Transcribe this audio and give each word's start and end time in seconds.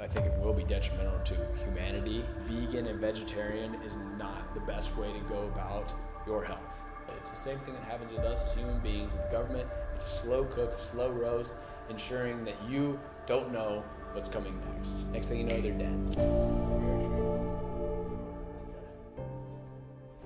I 0.00 0.06
think 0.06 0.24
it 0.24 0.32
will 0.38 0.54
be 0.54 0.64
detrimental 0.64 1.18
to 1.24 1.34
humanity. 1.62 2.24
Vegan 2.40 2.86
and 2.86 2.98
vegetarian 2.98 3.74
is 3.84 3.98
not 4.16 4.54
the 4.54 4.60
best 4.60 4.96
way 4.96 5.12
to 5.12 5.20
go 5.28 5.42
about 5.42 5.92
your 6.26 6.42
health. 6.42 6.58
It's 7.18 7.28
the 7.28 7.36
same 7.36 7.58
thing 7.60 7.74
that 7.74 7.84
happens 7.84 8.10
with 8.12 8.22
us 8.22 8.46
as 8.46 8.54
human 8.54 8.78
beings, 8.80 9.12
with 9.12 9.20
the 9.20 9.28
government. 9.28 9.68
It's 9.94 10.06
a 10.06 10.08
slow 10.08 10.44
cook, 10.44 10.72
a 10.72 10.78
slow 10.78 11.10
roast, 11.10 11.52
ensuring 11.90 12.46
that 12.46 12.54
you 12.66 12.98
don't 13.26 13.52
know 13.52 13.84
what's 14.14 14.28
coming 14.28 14.58
next. 14.74 15.06
Next 15.12 15.28
thing 15.28 15.40
you 15.40 15.44
know, 15.44 15.60
they're 15.60 15.72
dead. 15.72 16.16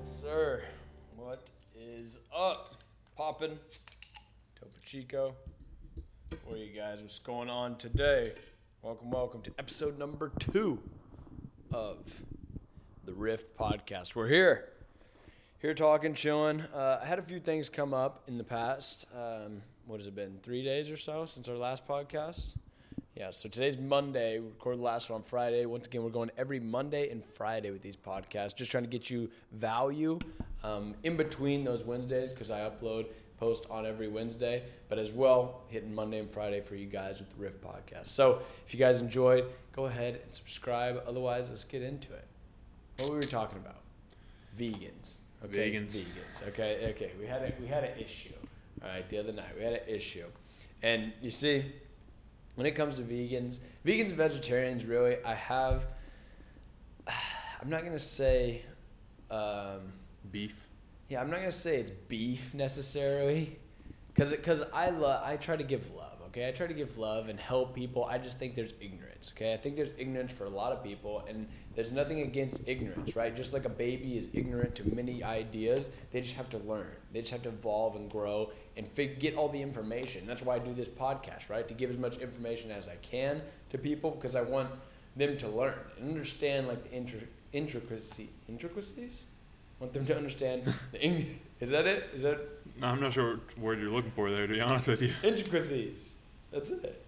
Sir, 0.05 0.63
what 1.17 1.51
is 1.75 2.19
up? 2.33 2.81
Poppin'. 3.17 3.59
Topo 4.55 4.81
Chico. 4.85 5.35
What 6.45 6.59
are 6.59 6.59
you 6.59 6.77
guys? 6.79 7.01
What's 7.01 7.19
going 7.19 7.51
on 7.51 7.77
today? 7.77 8.27
Welcome, 8.85 9.11
welcome 9.11 9.41
to 9.41 9.53
episode 9.59 9.99
number 9.99 10.31
two 10.39 10.79
of 11.73 12.01
the 13.07 13.15
Rift 13.15 13.57
podcast. 13.57 14.15
We're 14.15 14.29
here, 14.29 14.69
here 15.59 15.73
talking, 15.73 16.13
chilling. 16.13 16.61
Uh, 16.61 17.01
I 17.03 17.07
had 17.07 17.19
a 17.19 17.23
few 17.23 17.41
things 17.41 17.71
come 17.71 17.95
up 17.95 18.25
in 18.29 18.37
the 18.37 18.45
past. 18.45 19.07
Um, 19.17 19.63
what 19.87 20.01
has 20.01 20.07
it 20.07 20.15
been? 20.15 20.37
Three 20.43 20.63
days 20.63 20.91
or 20.91 20.99
so 20.99 21.25
since 21.25 21.49
our 21.49 21.57
last 21.57 21.89
podcast. 21.89 22.57
Yeah, 23.17 23.31
so 23.31 23.49
today's 23.49 23.79
Monday. 23.79 24.39
We 24.39 24.49
recorded 24.49 24.81
the 24.81 24.85
last 24.85 25.09
one 25.09 25.23
on 25.23 25.23
Friday. 25.23 25.65
Once 25.65 25.87
again, 25.87 26.05
we're 26.05 26.11
going 26.11 26.31
every 26.37 26.61
Monday 26.61 27.09
and 27.09 27.25
Friday 27.25 27.71
with 27.71 27.81
these 27.81 27.97
podcasts, 27.97 28.55
just 28.55 28.71
trying 28.71 28.85
to 28.85 28.91
get 28.91 29.09
you 29.09 29.31
value 29.51 30.19
um, 30.63 30.95
in 31.03 31.17
between 31.17 31.65
those 31.65 31.83
Wednesdays 31.83 32.35
because 32.35 32.51
I 32.51 32.69
upload 32.69 33.07
post 33.39 33.67
on 33.71 33.87
every 33.87 34.09
Wednesday, 34.09 34.63
but 34.89 34.99
as 34.99 35.13
well 35.13 35.63
hitting 35.69 35.95
Monday 35.95 36.19
and 36.19 36.31
Friday 36.31 36.61
for 36.61 36.77
you 36.77 36.87
guys 36.87 37.21
with 37.21 37.31
the 37.31 37.37
Rift 37.37 37.63
podcast. 37.63 38.07
So 38.07 38.41
if 38.67 38.73
you 38.73 38.79
guys 38.79 39.01
enjoyed, 39.01 39.45
go 39.73 39.87
ahead 39.87 40.21
and 40.25 40.35
subscribe. 40.35 41.03
Otherwise, 41.07 41.51
let's 41.51 41.65
get 41.65 41.83
into 41.83 42.13
it. 42.13 42.27
What 42.99 43.11
were 43.11 43.19
we 43.19 43.27
talking 43.27 43.59
about? 43.59 43.81
Vegans. 44.59 45.19
Okay, 45.45 45.73
Vegans. 45.73 45.97
Vegans. 45.97 46.49
Okay, 46.49 46.87
okay. 46.91 47.11
We 47.21 47.27
had 47.27 47.43
a 47.43 47.53
we 47.61 47.67
had 47.67 47.85
an 47.85 47.99
issue. 47.99 48.31
All 48.83 48.89
right, 48.89 49.09
the 49.09 49.19
other 49.19 49.33
night 49.33 49.57
we 49.57 49.65
had 49.65 49.75
an 49.75 49.89
issue, 49.89 50.27
and 50.83 51.13
you 51.21 51.31
see, 51.31 51.65
when 52.55 52.67
it 52.67 52.73
comes 52.73 52.97
to 52.97 53.03
vegans, 53.03 53.61
vegans 53.85 54.09
and 54.09 54.17
vegetarians, 54.17 54.85
really, 54.85 55.17
I 55.25 55.35
have. 55.35 55.87
I'm 57.09 57.71
not 57.71 57.85
gonna 57.85 57.99
say. 57.99 58.63
Um, 59.31 59.93
Beef. 60.31 60.63
Yeah, 61.09 61.21
I'm 61.21 61.31
not 61.31 61.39
gonna 61.41 61.53
say 61.53 61.81
it's 61.81 61.91
beef 62.09 62.55
necessarily, 62.55 63.59
cause 64.15 64.35
cause 64.43 64.63
I 64.73 64.91
love 64.91 65.23
I 65.25 65.37
try 65.37 65.57
to 65.57 65.65
give 65.65 65.91
love. 65.93 66.11
Okay, 66.29 66.49
I 66.49 66.51
try 66.51 66.67
to 66.67 66.75
give 66.75 66.99
love 66.99 67.29
and 67.29 67.39
help 67.39 67.77
people. 67.77 68.05
I 68.07 68.19
just 68.19 68.41
think 68.41 68.57
there's 68.57 68.75
ignorance. 68.81 69.33
Okay, 69.37 69.55
I 69.55 69.57
think 69.57 69.77
there's 69.77 69.93
ignorance 69.97 70.33
for 70.33 70.47
a 70.47 70.51
lot 70.51 70.73
of 70.73 70.83
people, 70.83 71.25
and 71.29 71.47
there's 71.77 71.93
nothing 71.93 72.23
against 72.23 72.67
ignorance, 72.67 73.15
right? 73.15 73.35
Just 73.37 73.53
like 73.53 73.65
a 73.65 73.69
baby 73.69 74.17
is 74.17 74.31
ignorant 74.35 74.75
to 74.77 74.95
many 74.95 75.23
ideas, 75.23 75.91
they 76.11 76.21
just 76.21 76.35
have 76.35 76.51
to 76.51 76.59
learn. 76.59 76.91
They 77.13 77.21
just 77.21 77.31
have 77.31 77.43
to 77.43 77.51
evolve 77.51 77.95
and 77.95 78.11
grow 78.11 78.51
and 78.77 78.89
fig- 78.89 79.21
get 79.21 79.37
all 79.37 79.49
the 79.49 79.63
information. 79.63 80.27
That's 80.27 80.43
why 80.43 80.57
I 80.57 80.59
do 80.59 80.75
this 80.75 80.89
podcast, 80.89 81.49
right? 81.51 81.69
To 81.69 81.75
give 81.75 81.89
as 81.91 81.99
much 81.99 82.17
information 82.17 82.73
as 82.73 82.89
I 82.89 82.97
can 82.97 83.41
to 83.71 83.79
people 83.79 84.11
because 84.11 84.35
I 84.35 84.43
want 84.43 84.71
them 85.15 85.37
to 85.37 85.49
learn 85.49 85.75
and 86.01 86.09
understand 86.09 86.67
like 86.67 86.83
the 86.83 86.89
intri- 86.91 87.29
intricacy 87.53 88.31
intricacies. 88.49 89.25
Want 89.81 89.93
them 89.93 90.07
to 90.07 90.17
understand 90.17 90.73
the 90.93 91.03
Eng- 91.03 91.41
is 91.61 91.71
that 91.71 91.87
it? 91.87 92.11
Is 92.15 92.23
that 92.23 92.39
I'm 92.83 93.01
not 93.01 93.13
sure 93.13 93.37
what 93.37 93.59
word 93.59 93.81
you're 93.81 93.91
looking 93.91 94.11
for 94.13 94.31
there, 94.31 94.47
to 94.47 94.53
be 94.53 94.61
honest 94.61 94.89
with 94.89 95.03
you. 95.03 95.13
intricacies? 95.23 96.21
That's 96.51 96.71
it. 96.71 97.05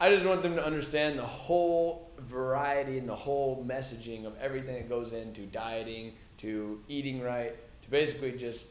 I 0.00 0.14
just 0.14 0.24
want 0.24 0.42
them 0.42 0.56
to 0.56 0.64
understand 0.64 1.18
the 1.18 1.26
whole 1.26 2.10
variety 2.18 2.96
and 2.96 3.06
the 3.08 3.14
whole 3.14 3.62
messaging 3.68 4.24
of 4.24 4.32
everything 4.38 4.74
that 4.74 4.88
goes 4.88 5.12
into 5.12 5.42
dieting, 5.42 6.14
to 6.38 6.80
eating 6.88 7.20
right, 7.20 7.54
to 7.82 7.90
basically 7.90 8.32
just 8.32 8.68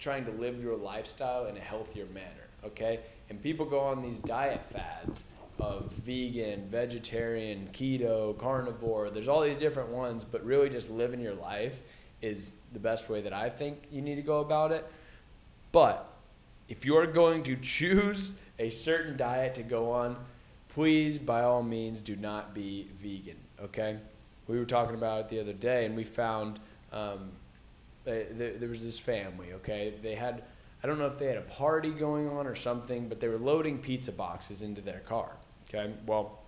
trying 0.00 0.24
to 0.24 0.32
live 0.32 0.60
your 0.60 0.76
lifestyle 0.76 1.46
in 1.46 1.56
a 1.56 1.60
healthier 1.60 2.06
manner, 2.06 2.48
okay? 2.64 3.00
And 3.30 3.40
people 3.40 3.64
go 3.64 3.80
on 3.80 4.02
these 4.02 4.18
diet 4.18 4.64
fads 4.66 5.26
of 5.60 5.92
vegan, 5.92 6.68
vegetarian, 6.68 7.68
keto, 7.72 8.36
carnivore. 8.38 9.10
There's 9.10 9.28
all 9.28 9.40
these 9.42 9.56
different 9.56 9.90
ones, 9.90 10.24
but 10.24 10.44
really 10.44 10.68
just 10.68 10.90
living 10.90 11.20
your 11.20 11.34
life 11.34 11.82
is 12.20 12.54
the 12.72 12.78
best 12.78 13.08
way 13.08 13.20
that 13.20 13.32
I 13.32 13.50
think 13.50 13.84
you 13.90 14.02
need 14.02 14.16
to 14.16 14.22
go 14.22 14.40
about 14.40 14.72
it. 14.72 14.84
But 15.72 16.08
if 16.68 16.84
you're 16.84 17.06
going 17.06 17.42
to 17.44 17.56
choose 17.56 18.40
a 18.58 18.70
certain 18.70 19.16
diet 19.16 19.54
to 19.56 19.62
go 19.62 19.92
on, 19.92 20.16
please, 20.68 21.18
by 21.18 21.42
all 21.42 21.62
means, 21.62 22.00
do 22.00 22.16
not 22.16 22.54
be 22.54 22.88
vegan. 22.96 23.36
Okay? 23.62 23.98
We 24.46 24.58
were 24.58 24.64
talking 24.64 24.94
about 24.94 25.20
it 25.20 25.28
the 25.28 25.40
other 25.40 25.52
day, 25.52 25.86
and 25.86 25.96
we 25.96 26.04
found 26.04 26.60
um, 26.92 27.30
there, 28.04 28.52
there 28.58 28.68
was 28.68 28.84
this 28.84 28.98
family. 28.98 29.52
Okay, 29.54 29.94
they 30.02 30.14
had 30.14 30.42
I 30.82 30.86
don't 30.86 30.98
know 30.98 31.06
if 31.06 31.18
they 31.18 31.26
had 31.26 31.38
a 31.38 31.42
party 31.42 31.90
going 31.90 32.28
on 32.28 32.46
or 32.46 32.54
something, 32.54 33.08
but 33.08 33.18
they 33.18 33.28
were 33.28 33.38
loading 33.38 33.78
pizza 33.78 34.12
boxes 34.12 34.60
into 34.60 34.82
their 34.82 35.00
car. 35.00 35.30
Okay, 35.68 35.92
well, 36.06 36.40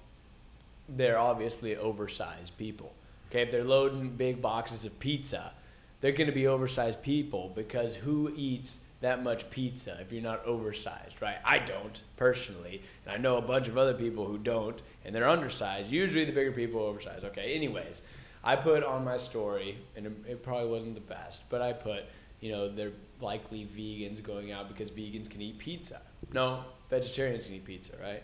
they're 0.89 1.19
obviously 1.19 1.77
oversized 1.77 2.57
people. 2.57 2.93
Okay, 3.31 3.43
if 3.43 3.51
they're 3.51 3.65
loading 3.65 4.11
big 4.11 4.41
boxes 4.41 4.85
of 4.85 4.99
pizza, 4.99 5.53
they're 6.01 6.13
going 6.13 6.29
to 6.29 6.33
be 6.33 6.47
oversized 6.47 7.03
people 7.03 7.51
because 7.55 7.97
who 7.97 8.33
eats 8.37 8.81
that 9.01 9.23
much 9.23 9.51
pizza 9.51 9.99
if 10.01 10.13
you're 10.13 10.23
not 10.23 10.45
oversized, 10.45 11.21
right? 11.21 11.37
I 11.45 11.59
don't 11.59 12.03
personally, 12.17 12.83
and 13.05 13.15
I 13.15 13.19
know 13.19 13.37
a 13.37 13.43
bunch 13.43 13.69
of 13.69 13.77
other 13.77 13.95
people 13.95 14.27
who 14.27 14.39
don't, 14.39 14.81
and 15.05 15.15
they're 15.15 15.29
undersized. 15.29 15.91
Usually, 15.91 16.25
the 16.25 16.33
bigger 16.33 16.53
people 16.53 16.81
are 16.81 16.89
oversized. 16.89 17.25
Okay, 17.25 17.55
anyways, 17.55 18.03
I 18.43 18.57
put 18.57 18.85
on 18.85 19.05
my 19.05 19.17
story, 19.17 19.79
and 19.97 20.07
it, 20.07 20.43
probably 20.43 20.71
wasn't 20.71 20.95
the 20.95 21.01
best, 21.01 21.51
but 21.51 21.61
I 21.61 21.73
put, 21.73 22.05
you 22.41 22.53
know, 22.53 22.69
they're 22.69 22.93
likely 23.21 23.65
vegans 23.67 24.23
going 24.23 24.53
out 24.53 24.69
because 24.69 24.91
vegans 24.91 25.29
can 25.29 25.43
eat 25.43 25.59
pizza. 25.59 26.01
No, 26.33 26.65
vegetarians 26.89 27.47
can 27.47 27.57
eat 27.57 27.65
pizza, 27.65 27.97
right? 28.01 28.23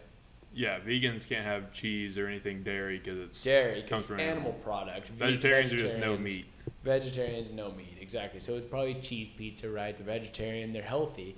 Yeah, 0.55 0.81
vegans 0.81 1.27
can't 1.27 1.47
have 1.47 1.73
cheese 1.73 2.19
or 2.19 2.27
anything 2.29 2.63
dairy 2.63 2.99
because 2.99 3.19
it's 3.19 3.43
Dairy, 3.43 3.83
comes 3.83 4.07
from 4.07 4.21
animal 4.21 4.53
product. 4.53 5.09
Ve- 5.09 5.37
Vegetarians 5.37 5.73
are 5.73 5.79
just 5.79 5.97
no 5.97 6.19
meat. 6.19 6.47
Vegetarians, 6.85 7.51
no 7.51 7.71
meat, 7.73 7.97
exactly. 8.01 8.39
So 8.39 8.55
it's 8.57 8.67
probably 8.67 8.95
cheese 8.95 9.29
pizza, 9.37 9.71
right? 9.71 9.97
The 9.97 10.05
vegetarian, 10.05 10.73
they're 10.73 10.83
healthy. 10.83 11.37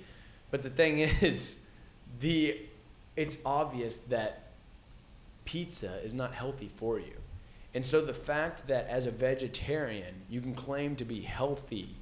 But 0.51 0.63
the 0.63 0.69
thing 0.69 0.99
is, 1.21 1.67
the 2.19 2.59
it's 3.15 3.37
obvious 3.45 3.97
that 3.99 4.51
pizza 5.45 5.99
is 6.03 6.13
not 6.13 6.33
healthy 6.33 6.69
for 6.73 6.99
you. 6.99 7.13
And 7.73 7.85
so 7.85 8.01
the 8.01 8.13
fact 8.13 8.67
that 8.67 8.87
as 8.87 9.05
a 9.05 9.11
vegetarian, 9.11 10.23
you 10.29 10.41
can 10.41 10.55
claim 10.55 10.95
to 10.97 11.05
be 11.05 11.21
healthy, 11.21 11.95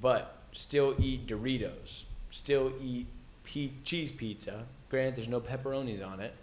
but 0.00 0.38
still 0.52 0.94
eat 0.98 1.26
Doritos, 1.26 2.04
still 2.30 2.72
eat 2.80 3.06
pe- 3.44 3.70
cheese 3.84 4.10
pizza. 4.10 4.64
Granted, 4.90 5.16
there's 5.16 5.28
no 5.28 5.40
pepperonis 5.40 6.06
on 6.06 6.20
it, 6.20 6.34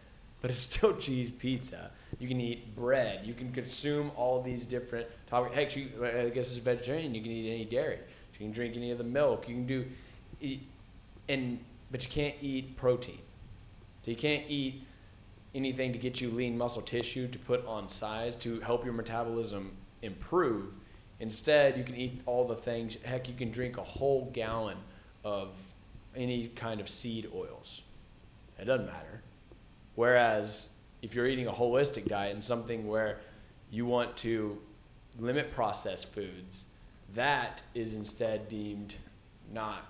but 0.42 0.52
it's 0.52 0.62
still 0.62 0.96
cheese 0.98 1.32
pizza. 1.32 1.92
You 2.20 2.28
can 2.28 2.40
eat 2.40 2.76
bread. 2.76 3.26
You 3.26 3.34
can 3.34 3.52
consume 3.52 4.12
all 4.16 4.42
these 4.42 4.66
different 4.66 5.08
topics. 5.28 5.56
Heck, 5.56 5.76
you, 5.76 5.90
I 6.04 6.30
guess 6.30 6.50
as 6.52 6.58
a 6.58 6.62
vegetarian, 6.62 7.14
you 7.14 7.22
can 7.22 7.32
eat 7.32 7.50
any 7.50 7.66
dairy. 7.66 8.00
You 8.34 8.48
can 8.48 8.52
drink 8.52 8.76
any 8.76 8.92
of 8.92 8.98
the 8.98 9.04
milk. 9.04 9.48
You 9.48 9.56
can 9.56 9.68
do, 9.68 9.86
eat, 10.40 10.68
and 11.30 11.60
but 11.92 12.04
you 12.04 12.10
can't 12.10 12.36
eat 12.42 12.78
protein. 12.78 13.20
So 14.04 14.12
you 14.12 14.18
can't 14.18 14.50
eat 14.50 14.84
anything 15.54 15.94
to 15.94 16.00
get 16.00 16.22
you 16.22 16.32
lean 16.32 16.58
muscle 16.58 16.82
tissue 16.82 17.28
to 17.28 17.38
put 17.38 17.66
on 17.68 17.88
size 17.88 18.36
to 18.38 18.60
help 18.62 18.84
your 18.84 18.94
metabolism 18.94 19.74
improve. 20.02 20.74
Instead, 21.20 21.78
you 21.78 21.84
can 21.84 21.96
eat 21.96 22.22
all 22.26 22.48
the 22.48 22.56
things. 22.56 22.98
Heck, 23.04 23.28
you 23.28 23.36
can 23.36 23.52
drink 23.52 23.78
a 23.78 23.84
whole 23.84 24.32
gallon 24.34 24.78
of 25.24 25.62
any 26.16 26.48
kind 26.50 26.80
of 26.82 26.90
seed 26.90 27.30
oils. 27.34 27.82
It 28.60 28.66
doesn't 28.66 28.86
matter. 28.86 29.22
Whereas 29.96 30.70
if 31.02 31.16
you're 31.16 31.28
eating 31.28 31.48
a 31.48 31.52
holistic 31.52 32.08
diet 32.08 32.34
and 32.34 32.44
something 32.44 32.88
where 32.88 33.20
you 33.70 33.86
want 33.86 34.18
to 34.18 34.60
limit 35.20 35.52
processed 35.52 36.12
foods, 36.14 36.66
that 37.14 37.64
is 37.74 37.94
instead 37.94 38.48
deemed 38.48 38.96
not 39.52 39.88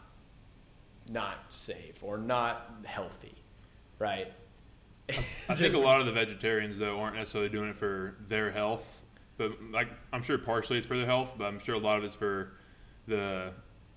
not 1.09 1.37
safe 1.49 2.03
or 2.03 2.17
not 2.17 2.71
healthy, 2.85 3.35
right? 3.99 4.31
I 5.49 5.55
think 5.55 5.73
a 5.73 5.77
lot 5.77 5.99
of 5.99 6.05
the 6.05 6.11
vegetarians 6.11 6.77
though 6.77 6.99
aren't 6.99 7.15
necessarily 7.15 7.49
doing 7.49 7.69
it 7.69 7.75
for 7.75 8.15
their 8.27 8.51
health, 8.51 9.01
but 9.37 9.51
like 9.71 9.89
I'm 10.13 10.23
sure 10.23 10.37
partially 10.37 10.77
it's 10.77 10.87
for 10.87 10.95
their 10.95 11.05
health, 11.05 11.33
but 11.37 11.45
I'm 11.45 11.59
sure 11.59 11.75
a 11.75 11.79
lot 11.79 11.97
of 11.97 12.03
it's 12.03 12.15
for 12.15 12.53
the 13.07 13.51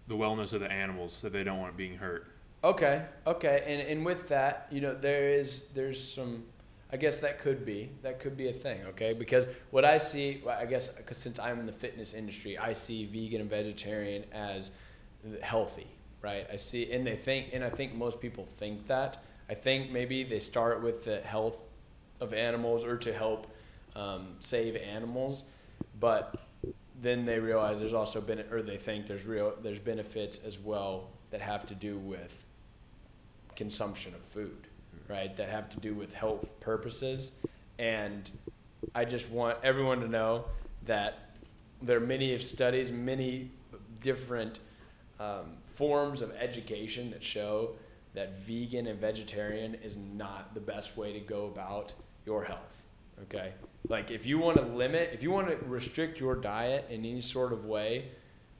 the 0.08 0.14
wellness 0.14 0.52
of 0.52 0.60
the 0.60 0.70
animals 0.70 1.20
that 1.20 1.32
they 1.32 1.44
don't 1.44 1.58
want 1.58 1.76
being 1.76 1.96
hurt. 1.96 2.26
Okay, 2.62 3.04
okay, 3.26 3.62
and 3.66 3.82
and 3.82 4.06
with 4.06 4.28
that, 4.28 4.68
you 4.70 4.80
know, 4.80 4.94
there 4.94 5.30
is 5.30 5.68
there's 5.74 6.02
some, 6.02 6.44
I 6.90 6.96
guess 6.96 7.18
that 7.18 7.38
could 7.38 7.66
be 7.66 7.90
that 8.02 8.20
could 8.20 8.36
be 8.36 8.48
a 8.48 8.52
thing, 8.52 8.80
okay? 8.88 9.12
Because 9.12 9.48
what 9.70 9.84
I 9.84 9.98
see, 9.98 10.40
well, 10.44 10.58
I 10.58 10.64
guess, 10.64 10.98
cause 11.02 11.18
since 11.18 11.38
I'm 11.38 11.60
in 11.60 11.66
the 11.66 11.72
fitness 11.72 12.14
industry, 12.14 12.56
I 12.56 12.72
see 12.72 13.04
vegan 13.04 13.42
and 13.42 13.50
vegetarian 13.50 14.24
as 14.32 14.70
healthy, 15.42 15.86
right? 16.22 16.46
I 16.50 16.56
see, 16.56 16.90
and 16.90 17.06
they 17.06 17.16
think, 17.16 17.50
and 17.52 17.62
I 17.62 17.70
think 17.70 17.94
most 17.94 18.20
people 18.20 18.44
think 18.44 18.86
that. 18.86 19.22
I 19.48 19.54
think 19.54 19.90
maybe 19.90 20.24
they 20.24 20.38
start 20.38 20.82
with 20.82 21.04
the 21.04 21.20
health 21.20 21.62
of 22.20 22.32
animals 22.32 22.82
or 22.82 22.96
to 22.96 23.12
help 23.12 23.46
um, 23.94 24.36
save 24.40 24.76
animals, 24.76 25.48
but 26.00 26.34
then 27.04 27.24
they 27.24 27.38
realize 27.38 27.78
there's 27.78 27.92
also 27.92 28.20
been 28.20 28.40
or 28.50 28.62
they 28.62 28.76
think 28.76 29.06
there's 29.06 29.26
real 29.26 29.54
there's 29.62 29.80
benefits 29.80 30.38
as 30.44 30.58
well 30.58 31.10
that 31.30 31.40
have 31.40 31.66
to 31.66 31.74
do 31.74 31.98
with 31.98 32.44
consumption 33.56 34.14
of 34.14 34.20
food, 34.20 34.66
right? 35.08 35.34
That 35.36 35.48
have 35.48 35.68
to 35.70 35.80
do 35.80 35.94
with 35.94 36.14
health 36.14 36.60
purposes, 36.60 37.38
and 37.78 38.30
I 38.94 39.04
just 39.04 39.30
want 39.30 39.58
everyone 39.62 40.00
to 40.00 40.08
know 40.08 40.46
that 40.86 41.30
there 41.82 41.96
are 41.96 42.06
many 42.06 42.36
studies, 42.38 42.90
many 42.90 43.50
different 44.00 44.58
um, 45.20 45.56
forms 45.74 46.22
of 46.22 46.32
education 46.36 47.10
that 47.10 47.22
show 47.22 47.70
that 48.14 48.38
vegan 48.38 48.86
and 48.86 49.00
vegetarian 49.00 49.74
is 49.82 49.96
not 49.96 50.54
the 50.54 50.60
best 50.60 50.96
way 50.96 51.12
to 51.12 51.20
go 51.20 51.46
about 51.46 51.92
your 52.24 52.44
health. 52.44 52.83
Okay? 53.22 53.52
Like, 53.88 54.10
if 54.10 54.26
you 54.26 54.38
want 54.38 54.56
to 54.58 54.64
limit, 54.64 55.10
if 55.12 55.22
you 55.22 55.30
want 55.30 55.48
to 55.48 55.56
restrict 55.66 56.18
your 56.18 56.34
diet 56.34 56.86
in 56.90 57.04
any 57.04 57.20
sort 57.20 57.52
of 57.52 57.64
way, 57.64 58.10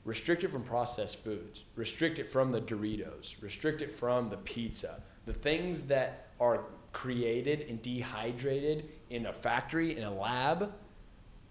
restrict 0.05 0.45
it 0.45 0.51
from 0.51 0.63
processed 0.63 1.23
foods, 1.23 1.65
restrict 1.77 2.19
it 2.19 2.31
from 2.31 2.51
the 2.51 2.61
Doritos, 2.61 3.43
restrict 3.43 3.83
it 3.83 3.93
from 3.93 4.29
the 4.29 4.37
pizza, 4.37 5.03
the 5.27 5.33
things 5.33 5.87
that 5.87 6.29
are 6.41 6.65
created 6.93 7.67
and 7.69 7.81
dehydrated 7.81 8.89
in 9.11 9.27
a 9.27 9.33
factory, 9.33 9.97
in 9.97 10.05
a 10.05 10.15
lab. 10.15 10.73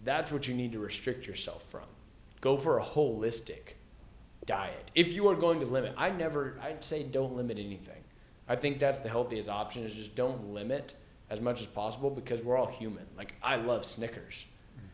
That's 0.04 0.32
what 0.32 0.48
you 0.48 0.54
need 0.54 0.72
to 0.74 0.80
restrict 0.80 1.26
yourself 1.26 1.64
from. 1.70 1.88
Go 2.42 2.58
for 2.58 2.78
a 2.78 2.84
holistic 2.84 3.76
diet. 4.46 4.92
If 4.96 5.14
you 5.14 5.28
are 5.30 5.36
going 5.36 5.60
to 5.62 5.66
limit, 5.66 5.94
I 5.98 6.10
never, 6.10 6.60
I'd 6.62 6.84
say 6.84 7.04
don't 7.04 7.36
limit 7.36 7.58
anything. 7.58 8.04
I 8.48 8.56
think 8.56 8.80
that's 8.80 9.00
the 9.00 9.10
healthiest 9.10 9.50
option 9.50 9.84
is 9.84 9.96
just 9.96 10.16
don't 10.16 10.54
limit 10.54 10.96
as 11.34 11.42
much 11.42 11.60
as 11.62 11.68
possible 11.68 12.12
because 12.12 12.44
we're 12.44 12.56
all 12.56 12.68
human. 12.68 13.06
Like 13.18 13.34
I 13.42 13.56
love 13.56 13.84
Snickers. 13.84 14.46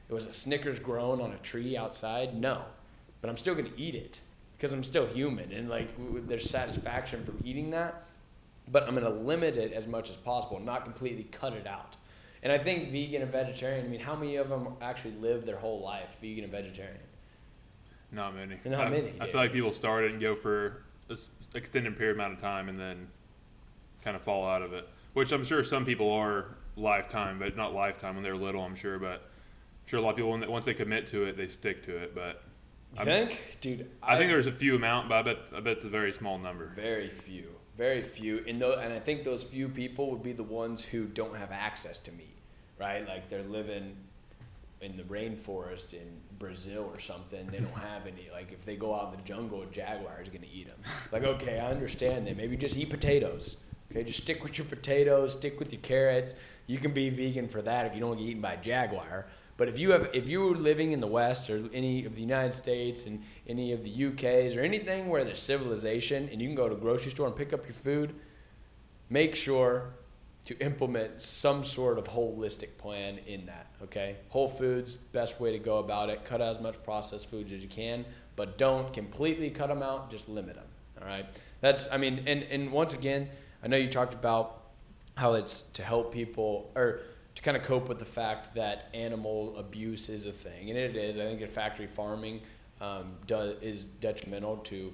It 0.07 0.13
was 0.13 0.25
a 0.25 0.31
Snickers 0.31 0.79
grown 0.79 1.19
on 1.19 1.33
a 1.33 1.37
tree 1.37 1.75
outside? 1.75 2.33
No. 2.33 2.63
But 3.19 3.29
I'm 3.29 3.35
still 3.35 3.53
going 3.53 3.69
to 3.69 3.79
eat 3.79 3.93
it 3.93 4.21
because 4.55 4.71
I'm 4.71 4.83
still 4.83 5.05
human 5.05 5.51
and 5.51 5.69
like 5.69 5.89
there's 6.27 6.49
satisfaction 6.49 7.25
from 7.25 7.39
eating 7.43 7.71
that. 7.71 8.05
But 8.71 8.83
I'm 8.83 8.95
going 8.95 9.03
to 9.03 9.19
limit 9.19 9.57
it 9.57 9.73
as 9.73 9.85
much 9.85 10.09
as 10.09 10.15
possible, 10.15 10.59
not 10.59 10.85
completely 10.85 11.23
cut 11.23 11.53
it 11.53 11.67
out. 11.67 11.97
And 12.41 12.53
I 12.53 12.57
think 12.57 12.91
vegan 12.91 13.21
and 13.21 13.31
vegetarian, 13.31 13.85
I 13.85 13.89
mean, 13.89 13.99
how 13.99 14.15
many 14.15 14.37
of 14.37 14.47
them 14.47 14.69
actually 14.81 15.15
live 15.15 15.45
their 15.45 15.57
whole 15.57 15.81
life 15.81 16.17
vegan 16.21 16.45
and 16.45 16.53
vegetarian? 16.53 17.01
Not 18.13 18.33
many. 18.33 18.57
Not 18.63 18.87
I, 18.87 18.89
many, 18.89 19.07
I 19.19 19.25
dude. 19.25 19.31
feel 19.31 19.41
like 19.41 19.51
people 19.51 19.73
start 19.73 20.05
it 20.05 20.11
and 20.11 20.21
go 20.21 20.35
for 20.35 20.83
an 21.09 21.17
extended 21.53 21.97
period 21.97 22.15
amount 22.15 22.33
of 22.33 22.39
time 22.39 22.69
and 22.69 22.79
then 22.79 23.07
kind 24.03 24.15
of 24.15 24.21
fall 24.23 24.47
out 24.47 24.61
of 24.61 24.71
it. 24.71 24.87
Which 25.19 25.33
I'm 25.33 25.43
sure 25.43 25.65
some 25.65 25.83
people 25.83 26.09
are 26.13 26.45
lifetime, 26.77 27.39
but 27.39 27.57
not 27.57 27.73
lifetime 27.73 28.15
when 28.15 28.23
they're 28.23 28.37
little. 28.37 28.63
I'm 28.63 28.73
sure, 28.73 28.97
but 28.97 29.15
I'm 29.15 29.85
sure 29.85 29.99
a 29.99 30.01
lot 30.01 30.11
of 30.11 30.15
people 30.15 30.31
when 30.31 30.39
they, 30.39 30.47
once 30.47 30.63
they 30.63 30.73
commit 30.73 31.07
to 31.07 31.25
it, 31.25 31.35
they 31.35 31.49
stick 31.49 31.83
to 31.87 31.97
it. 31.97 32.15
But 32.15 32.41
I'm- 32.97 33.05
think, 33.05 33.57
dude? 33.59 33.91
I, 34.01 34.17
think 34.17 34.31
there's 34.31 34.47
a 34.47 34.51
few 34.53 34.77
amount, 34.77 35.09
but 35.09 35.15
I 35.15 35.21
bet 35.23 35.37
I 35.53 35.59
bet 35.59 35.75
it's 35.75 35.83
a 35.83 35.89
very 35.89 36.13
small 36.13 36.37
number. 36.37 36.71
very 36.73 37.09
few, 37.09 37.49
very 37.75 38.01
few, 38.01 38.45
and 38.47 38.61
though, 38.61 38.79
and 38.79 38.93
I 38.93 38.99
think 38.99 39.25
those 39.25 39.43
few 39.43 39.67
people 39.67 40.09
would 40.11 40.23
be 40.23 40.31
the 40.31 40.41
ones 40.41 40.85
who 40.85 41.03
don't 41.03 41.35
have 41.35 41.51
access 41.51 41.97
to 41.97 42.13
meat, 42.13 42.37
right? 42.79 43.05
Like 43.05 43.27
they're 43.27 43.43
living 43.43 43.97
in 44.79 44.95
the 44.95 45.03
rainforest 45.03 45.91
in 45.91 46.21
Brazil 46.39 46.89
or 46.93 47.01
something. 47.01 47.45
They 47.47 47.59
don't 47.59 47.73
have 47.73 48.07
any. 48.07 48.29
Like 48.31 48.53
if 48.53 48.63
they 48.63 48.77
go 48.77 48.95
out 48.95 49.11
in 49.11 49.19
the 49.19 49.25
jungle, 49.25 49.63
a 49.63 49.65
jaguar 49.65 50.21
is 50.21 50.29
gonna 50.29 50.47
eat 50.49 50.69
them. 50.69 50.79
Like 51.11 51.23
okay, 51.25 51.59
I 51.59 51.69
understand 51.69 52.25
that. 52.27 52.37
Maybe 52.37 52.55
just 52.55 52.77
eat 52.77 52.89
potatoes. 52.89 53.65
Okay, 53.91 54.03
just 54.03 54.21
stick 54.21 54.43
with 54.43 54.57
your 54.57 54.65
potatoes, 54.65 55.33
stick 55.33 55.59
with 55.59 55.73
your 55.73 55.81
carrots. 55.81 56.35
You 56.67 56.77
can 56.77 56.91
be 56.91 57.09
vegan 57.09 57.47
for 57.47 57.61
that 57.63 57.87
if 57.87 57.95
you 57.95 57.99
don't 57.99 58.17
get 58.17 58.23
eaten 58.23 58.41
by 58.41 58.53
a 58.53 58.61
jaguar. 58.61 59.25
But 59.57 59.67
if 59.67 59.77
you 59.77 59.91
have, 59.91 60.09
if 60.13 60.29
you're 60.29 60.55
living 60.55 60.93
in 60.93 61.01
the 61.01 61.07
West 61.07 61.49
or 61.49 61.61
any 61.73 62.05
of 62.05 62.15
the 62.15 62.21
United 62.21 62.53
States 62.53 63.05
and 63.07 63.23
any 63.47 63.73
of 63.73 63.83
the 63.83 63.91
UKs 63.91 64.55
or 64.55 64.61
anything 64.61 65.09
where 65.09 65.23
there's 65.25 65.41
civilization 65.41 66.29
and 66.31 66.41
you 66.41 66.47
can 66.47 66.55
go 66.55 66.69
to 66.69 66.75
a 66.75 66.77
grocery 66.77 67.11
store 67.11 67.27
and 67.27 67.35
pick 67.35 67.51
up 67.51 67.65
your 67.65 67.73
food, 67.73 68.13
make 69.09 69.35
sure 69.35 69.89
to 70.45 70.57
implement 70.59 71.21
some 71.21 71.63
sort 71.63 71.97
of 71.97 72.05
holistic 72.05 72.77
plan 72.77 73.19
in 73.27 73.47
that. 73.47 73.67
Okay, 73.83 74.15
Whole 74.29 74.47
Foods, 74.47 74.95
best 74.95 75.41
way 75.41 75.51
to 75.51 75.59
go 75.59 75.79
about 75.79 76.09
it. 76.09 76.23
Cut 76.23 76.41
out 76.41 76.55
as 76.55 76.61
much 76.61 76.81
processed 76.83 77.29
foods 77.29 77.51
as 77.51 77.61
you 77.61 77.69
can, 77.69 78.05
but 78.35 78.57
don't 78.57 78.93
completely 78.93 79.49
cut 79.49 79.67
them 79.67 79.83
out. 79.83 80.09
Just 80.09 80.29
limit 80.29 80.55
them. 80.55 80.67
All 81.01 81.07
right. 81.07 81.25
That's, 81.59 81.91
I 81.91 81.97
mean, 81.97 82.23
and 82.25 82.43
and 82.43 82.71
once 82.71 82.93
again, 82.93 83.29
I 83.63 83.67
know 83.67 83.77
you 83.77 83.89
talked 83.89 84.13
about 84.13 84.63
how 85.17 85.33
it's 85.33 85.61
to 85.61 85.83
help 85.83 86.13
people 86.13 86.71
or 86.75 87.01
to 87.35 87.41
kind 87.41 87.55
of 87.55 87.63
cope 87.63 87.87
with 87.87 87.99
the 87.99 88.05
fact 88.05 88.53
that 88.55 88.89
animal 88.93 89.57
abuse 89.57 90.09
is 90.09 90.25
a 90.25 90.31
thing, 90.31 90.69
and 90.69 90.77
it 90.77 90.95
is. 90.95 91.17
I 91.17 91.21
think 91.21 91.39
that 91.39 91.49
factory 91.49 91.87
farming 91.87 92.41
um, 92.81 93.13
does 93.27 93.55
is 93.61 93.85
detrimental 93.85 94.57
to. 94.57 94.93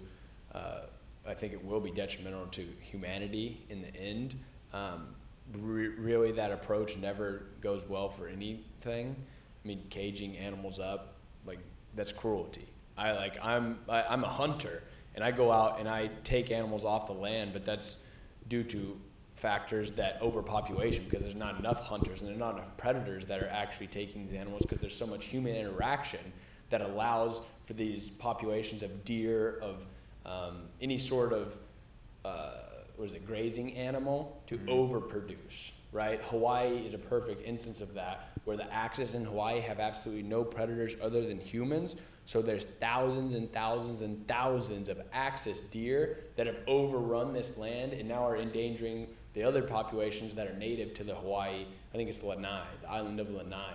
Uh, 0.53 0.81
I 1.27 1.33
think 1.33 1.53
it 1.53 1.63
will 1.63 1.79
be 1.79 1.91
detrimental 1.91 2.45
to 2.47 2.61
humanity 2.81 3.65
in 3.69 3.81
the 3.81 3.95
end. 3.95 4.35
Um, 4.73 5.07
re- 5.53 5.87
really, 5.87 6.31
that 6.33 6.51
approach 6.51 6.97
never 6.97 7.47
goes 7.61 7.83
well 7.87 8.09
for 8.09 8.27
anything. 8.27 9.15
I 9.63 9.67
mean, 9.67 9.83
caging 9.89 10.37
animals 10.37 10.79
up, 10.79 11.15
like 11.45 11.59
that's 11.95 12.13
cruelty. 12.13 12.67
I 12.97 13.11
like 13.13 13.37
I'm 13.43 13.79
I, 13.89 14.03
I'm 14.03 14.23
a 14.23 14.29
hunter, 14.29 14.83
and 15.15 15.23
I 15.23 15.31
go 15.31 15.51
out 15.51 15.79
and 15.79 15.89
I 15.89 16.09
take 16.23 16.51
animals 16.51 16.85
off 16.85 17.07
the 17.07 17.13
land, 17.13 17.53
but 17.53 17.65
that's 17.65 18.05
due 18.47 18.63
to 18.63 18.99
factors 19.35 19.91
that 19.93 20.17
overpopulation 20.21 21.03
because 21.03 21.21
there's 21.21 21.35
not 21.35 21.59
enough 21.59 21.81
hunters 21.81 22.21
and 22.21 22.29
there's 22.29 22.39
not 22.39 22.55
enough 22.55 22.75
predators 22.77 23.25
that 23.25 23.43
are 23.43 23.49
actually 23.49 23.87
taking 23.87 24.21
these 24.21 24.33
animals 24.33 24.61
because 24.61 24.79
there's 24.79 24.95
so 24.95 25.05
much 25.05 25.25
human 25.25 25.55
interaction 25.55 26.21
that 26.69 26.81
allows 26.81 27.41
for 27.65 27.73
these 27.73 28.09
populations 28.09 28.81
of 28.81 29.03
deer 29.03 29.59
of 29.61 29.85
um, 30.25 30.63
any 30.81 30.97
sort 30.97 31.33
of 31.33 31.57
uh, 32.23 32.53
what 32.95 33.05
is 33.05 33.13
it 33.13 33.27
grazing 33.27 33.75
animal 33.75 34.41
to 34.47 34.57
overproduce 34.59 35.71
right? 35.95 36.21
Hawaii 36.25 36.85
is 36.85 36.93
a 36.93 36.97
perfect 36.97 37.41
instance 37.47 37.79
of 37.79 37.93
that 37.93 38.34
where 38.45 38.55
the 38.55 38.71
axis 38.71 39.13
in 39.13 39.25
hawaii 39.25 39.59
have 39.59 39.79
absolutely 39.79 40.23
no 40.23 40.43
predators 40.43 40.95
other 41.01 41.25
than 41.25 41.39
humans. 41.39 41.95
So 42.25 42.41
there's 42.41 42.65
thousands 42.65 43.33
and 43.33 43.51
thousands 43.51 44.01
and 44.01 44.27
thousands 44.27 44.89
of 44.89 45.01
axis 45.13 45.61
deer 45.61 46.19
that 46.37 46.47
have 46.47 46.61
overrun 46.67 47.33
this 47.33 47.57
land 47.57 47.93
and 47.93 48.07
now 48.07 48.25
are 48.25 48.37
endangering 48.37 49.07
the 49.33 49.43
other 49.43 49.61
populations 49.61 50.33
that 50.35 50.47
are 50.47 50.55
native 50.55 50.93
to 50.95 51.03
the 51.03 51.13
hawaii. 51.13 51.65
I 51.93 51.97
think 51.97 52.09
it's 52.09 52.23
lanai 52.23 52.65
the 52.81 52.89
island 52.89 53.19
of 53.19 53.29
lanai. 53.29 53.73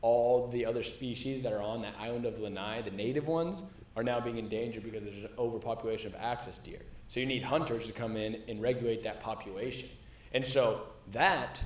All 0.00 0.48
the 0.48 0.66
other 0.66 0.82
species 0.82 1.42
that 1.42 1.52
are 1.52 1.62
on 1.62 1.82
that 1.82 1.94
island 1.98 2.24
of 2.24 2.38
lanai 2.38 2.82
the 2.82 2.90
native 2.90 3.26
ones 3.26 3.62
are 3.96 4.02
now 4.02 4.20
being 4.20 4.38
endangered 4.38 4.84
because 4.84 5.02
there's 5.02 5.24
an 5.24 5.30
overpopulation 5.38 6.14
of 6.14 6.20
axis 6.20 6.58
deer. 6.58 6.80
So 7.08 7.20
you 7.20 7.26
need 7.26 7.42
hunters 7.42 7.86
to 7.86 7.92
come 7.92 8.16
in 8.16 8.40
and 8.48 8.62
regulate 8.62 9.02
that 9.02 9.20
population. 9.20 9.88
And 10.32 10.46
so 10.46 10.86
that 11.10 11.62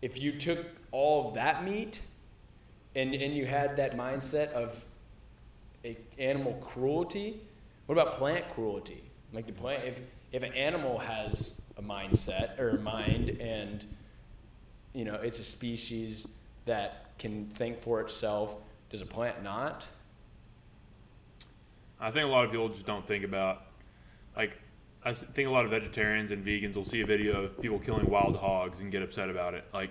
if 0.00 0.18
you 0.18 0.32
took 0.32 0.64
all 0.92 1.28
of 1.28 1.34
that 1.34 1.64
meat 1.64 2.02
and, 2.94 3.14
and 3.14 3.34
you 3.34 3.46
had 3.46 3.76
that 3.76 3.96
mindset 3.96 4.52
of 4.52 4.84
a 5.84 5.96
animal 6.18 6.54
cruelty, 6.54 7.40
what 7.86 7.96
about 7.96 8.14
plant 8.14 8.48
cruelty? 8.54 9.02
Like 9.32 9.46
the 9.46 9.52
plant, 9.52 9.84
if 9.84 10.00
if 10.32 10.42
an 10.42 10.52
animal 10.54 10.98
has 10.98 11.60
a 11.76 11.82
mindset 11.82 12.58
or 12.58 12.70
a 12.70 12.78
mind, 12.78 13.30
and 13.40 13.84
you 14.92 15.04
know 15.04 15.14
it's 15.14 15.38
a 15.38 15.44
species 15.44 16.34
that 16.66 17.10
can 17.18 17.46
think 17.46 17.80
for 17.80 18.00
itself, 18.00 18.56
does 18.90 19.00
a 19.00 19.06
plant 19.06 19.42
not? 19.42 19.86
I 22.00 22.10
think 22.10 22.26
a 22.26 22.28
lot 22.28 22.44
of 22.44 22.50
people 22.50 22.68
just 22.70 22.86
don't 22.86 23.06
think 23.06 23.24
about, 23.24 23.62
like, 24.34 24.56
I 25.04 25.12
think 25.12 25.48
a 25.48 25.50
lot 25.50 25.66
of 25.66 25.70
vegetarians 25.70 26.30
and 26.30 26.44
vegans 26.44 26.74
will 26.74 26.84
see 26.84 27.02
a 27.02 27.06
video 27.06 27.44
of 27.44 27.60
people 27.60 27.78
killing 27.78 28.08
wild 28.08 28.36
hogs 28.36 28.80
and 28.80 28.90
get 28.90 29.02
upset 29.02 29.28
about 29.28 29.52
it. 29.52 29.64
Like, 29.74 29.90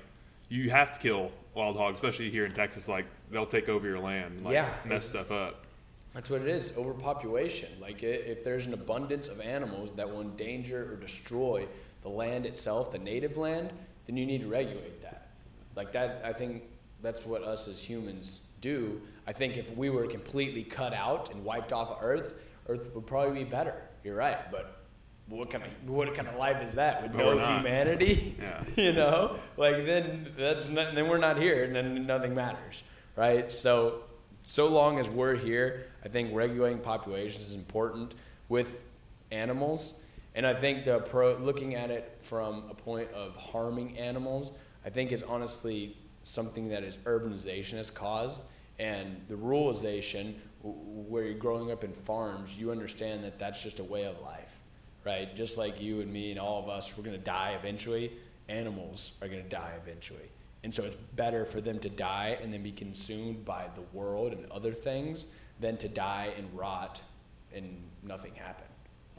you 0.50 0.70
have 0.70 0.92
to 0.92 1.00
kill 1.00 1.32
wild 1.56 1.78
hogs, 1.78 1.96
especially 1.96 2.30
here 2.30 2.46
in 2.46 2.54
Texas. 2.54 2.88
Like, 2.88 3.06
they'll 3.32 3.46
take 3.46 3.70
over 3.70 3.88
your 3.88 4.00
land 4.00 4.36
and 4.38 4.46
like, 4.46 4.54
Yeah. 4.54 4.74
mess 4.86 5.08
stuff 5.08 5.32
up. 5.32 5.66
That's 6.14 6.30
what 6.30 6.42
it 6.42 6.48
is 6.48 6.76
overpopulation. 6.76 7.70
Like, 7.80 8.02
if 8.04 8.44
there's 8.44 8.66
an 8.66 8.74
abundance 8.74 9.28
of 9.28 9.40
animals 9.42 9.92
that 9.94 10.10
will 10.10 10.22
endanger 10.22 10.92
or 10.92 10.96
destroy 10.96 11.68
the 12.02 12.10
land 12.10 12.46
itself, 12.46 12.92
the 12.92 12.98
native 12.98 13.38
land, 13.38 13.72
then 14.08 14.18
you 14.18 14.26
need 14.26 14.42
to 14.42 14.48
regulate 14.48 15.02
that. 15.02 15.28
Like, 15.76 15.92
that, 15.92 16.22
I 16.26 16.34
think 16.34 16.64
that's 17.02 17.26
what 17.26 17.44
us 17.44 17.68
as 17.68 17.82
humans 17.84 18.48
do. 18.60 19.02
I 19.28 19.34
think 19.34 19.56
if 19.56 19.76
we 19.78 19.90
were 19.92 20.08
completely 20.08 20.64
cut 20.64 20.94
out 20.94 21.32
and 21.32 21.46
wiped 21.46 21.72
off 21.72 21.92
of 21.92 21.98
Earth, 22.02 22.34
Earth 22.68 22.94
would 22.96 23.06
probably 23.06 23.44
be 23.44 23.50
better. 23.50 23.80
You're 24.04 24.16
right, 24.16 24.50
but 24.52 24.79
what 25.30 25.50
kind 25.50 25.64
of 25.64 25.90
what 25.90 26.14
kind 26.14 26.28
of 26.28 26.36
life 26.36 26.62
is 26.62 26.74
that 26.74 27.04
with 27.04 27.14
no 27.14 27.32
humanity? 27.38 28.36
Yeah. 28.42 28.64
you 28.76 28.94
know, 28.94 29.38
like 29.58 29.86
then 29.86 30.34
that's 30.38 30.70
not, 30.70 30.96
then 30.96 31.08
we're 31.08 31.18
not 31.18 31.38
here, 31.38 31.64
and 31.64 31.76
then 31.76 32.06
nothing 32.06 32.34
matters, 32.34 32.84
right? 33.16 33.52
So, 33.52 34.02
so 34.44 34.68
long 34.68 35.00
as 35.00 35.10
we're 35.10 35.36
here, 35.36 35.86
I 36.04 36.10
think 36.10 36.34
regulating 36.34 36.80
populations 36.80 37.46
is 37.46 37.54
important 37.54 38.16
with 38.48 38.82
animals, 39.32 40.04
and 40.36 40.46
I 40.46 40.54
think 40.54 40.84
the 40.84 41.00
pro 41.00 41.36
looking 41.36 41.76
at 41.76 41.92
it 41.92 42.18
from 42.20 42.64
a 42.70 42.74
point 42.74 43.12
of 43.12 43.36
harming 43.36 43.98
animals, 43.98 44.58
I 44.86 44.90
think 44.90 45.12
is 45.12 45.24
honestly 45.24 45.96
something 46.24 46.70
that 46.70 46.84
is 46.84 46.98
urbanization 46.98 47.78
has 47.78 47.90
caused 47.90 48.44
and 48.80 49.22
the 49.28 49.36
ruralization 49.36 50.36
where 50.64 51.26
you're 51.26 51.38
growing 51.38 51.72
up 51.72 51.84
in 51.84 51.94
farms, 51.94 52.58
you 52.58 52.72
understand 52.72 53.24
that 53.24 53.38
that's 53.38 53.62
just 53.62 53.80
a 53.80 53.84
way 53.84 54.06
of 54.06 54.20
life, 54.22 54.49
right? 55.10 55.36
Just 55.36 55.58
like 55.58 55.82
you 55.82 56.02
and 56.02 56.14
me 56.14 56.30
and 56.32 56.40
all 56.40 56.62
of 56.62 56.70
us, 56.70 56.96
we're 56.96 57.04
going 57.04 57.18
to 57.18 57.24
die 57.24 57.58
eventually. 57.60 58.12
Animals 58.48 59.18
are 59.22 59.28
going 59.28 59.44
to 59.44 59.50
die 59.50 59.74
eventually. 59.82 60.30
And 60.64 60.74
so 60.74 60.84
it's 60.84 60.98
better 61.16 61.46
for 61.46 61.62
them 61.62 61.80
to 61.80 61.90
die 61.90 62.38
and 62.42 62.54
then 62.54 62.62
be 62.62 62.72
consumed 62.72 63.44
by 63.44 63.66
the 63.74 63.82
world 63.94 64.34
and 64.34 64.50
other 64.52 64.74
things 64.74 65.28
than 65.60 65.78
to 65.78 65.88
die 65.88 66.34
and 66.38 66.48
rot 66.54 67.02
and 67.54 67.82
nothing 68.04 68.36
happen. 68.36 68.66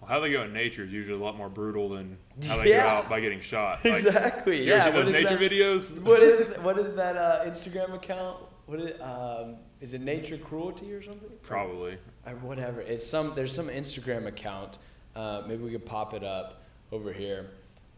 Well, 0.00 0.10
how 0.10 0.20
they 0.20 0.30
go 0.30 0.42
in 0.42 0.52
nature 0.52 0.84
is 0.84 0.92
usually 0.92 1.18
a 1.18 1.22
lot 1.22 1.36
more 1.36 1.48
brutal 1.48 1.88
than 1.88 2.16
how 2.46 2.58
they 2.58 2.70
yeah. 2.70 2.82
go 2.82 2.88
out 2.88 3.08
by 3.08 3.20
getting 3.20 3.40
shot. 3.40 3.84
Like, 3.84 3.94
exactly. 3.94 4.58
You 4.58 4.70
yeah. 4.70 4.86
Ever 4.86 5.02
those 5.02 5.12
nature 5.12 5.36
that, 5.36 5.50
videos? 5.50 5.90
What 6.02 6.22
is 6.22 6.56
what 6.62 6.78
is 6.78 6.94
that 6.96 7.16
uh, 7.16 7.44
Instagram 7.44 7.94
account? 7.94 8.38
What 8.66 8.80
is, 8.80 9.00
um, 9.00 9.56
is 9.80 9.92
it 9.92 10.00
nature 10.00 10.38
cruelty 10.38 10.92
or 10.92 11.02
something? 11.02 11.28
Probably. 11.42 11.98
Or 12.26 12.34
whatever. 12.36 12.80
It's 12.80 13.06
some. 13.06 13.32
There's 13.34 13.54
some 13.54 13.68
Instagram 13.68 14.26
account. 14.26 14.78
Uh, 15.14 15.42
maybe 15.46 15.62
we 15.62 15.70
could 15.70 15.86
pop 15.86 16.14
it 16.14 16.24
up 16.24 16.62
over 16.92 17.12
here. 17.12 17.50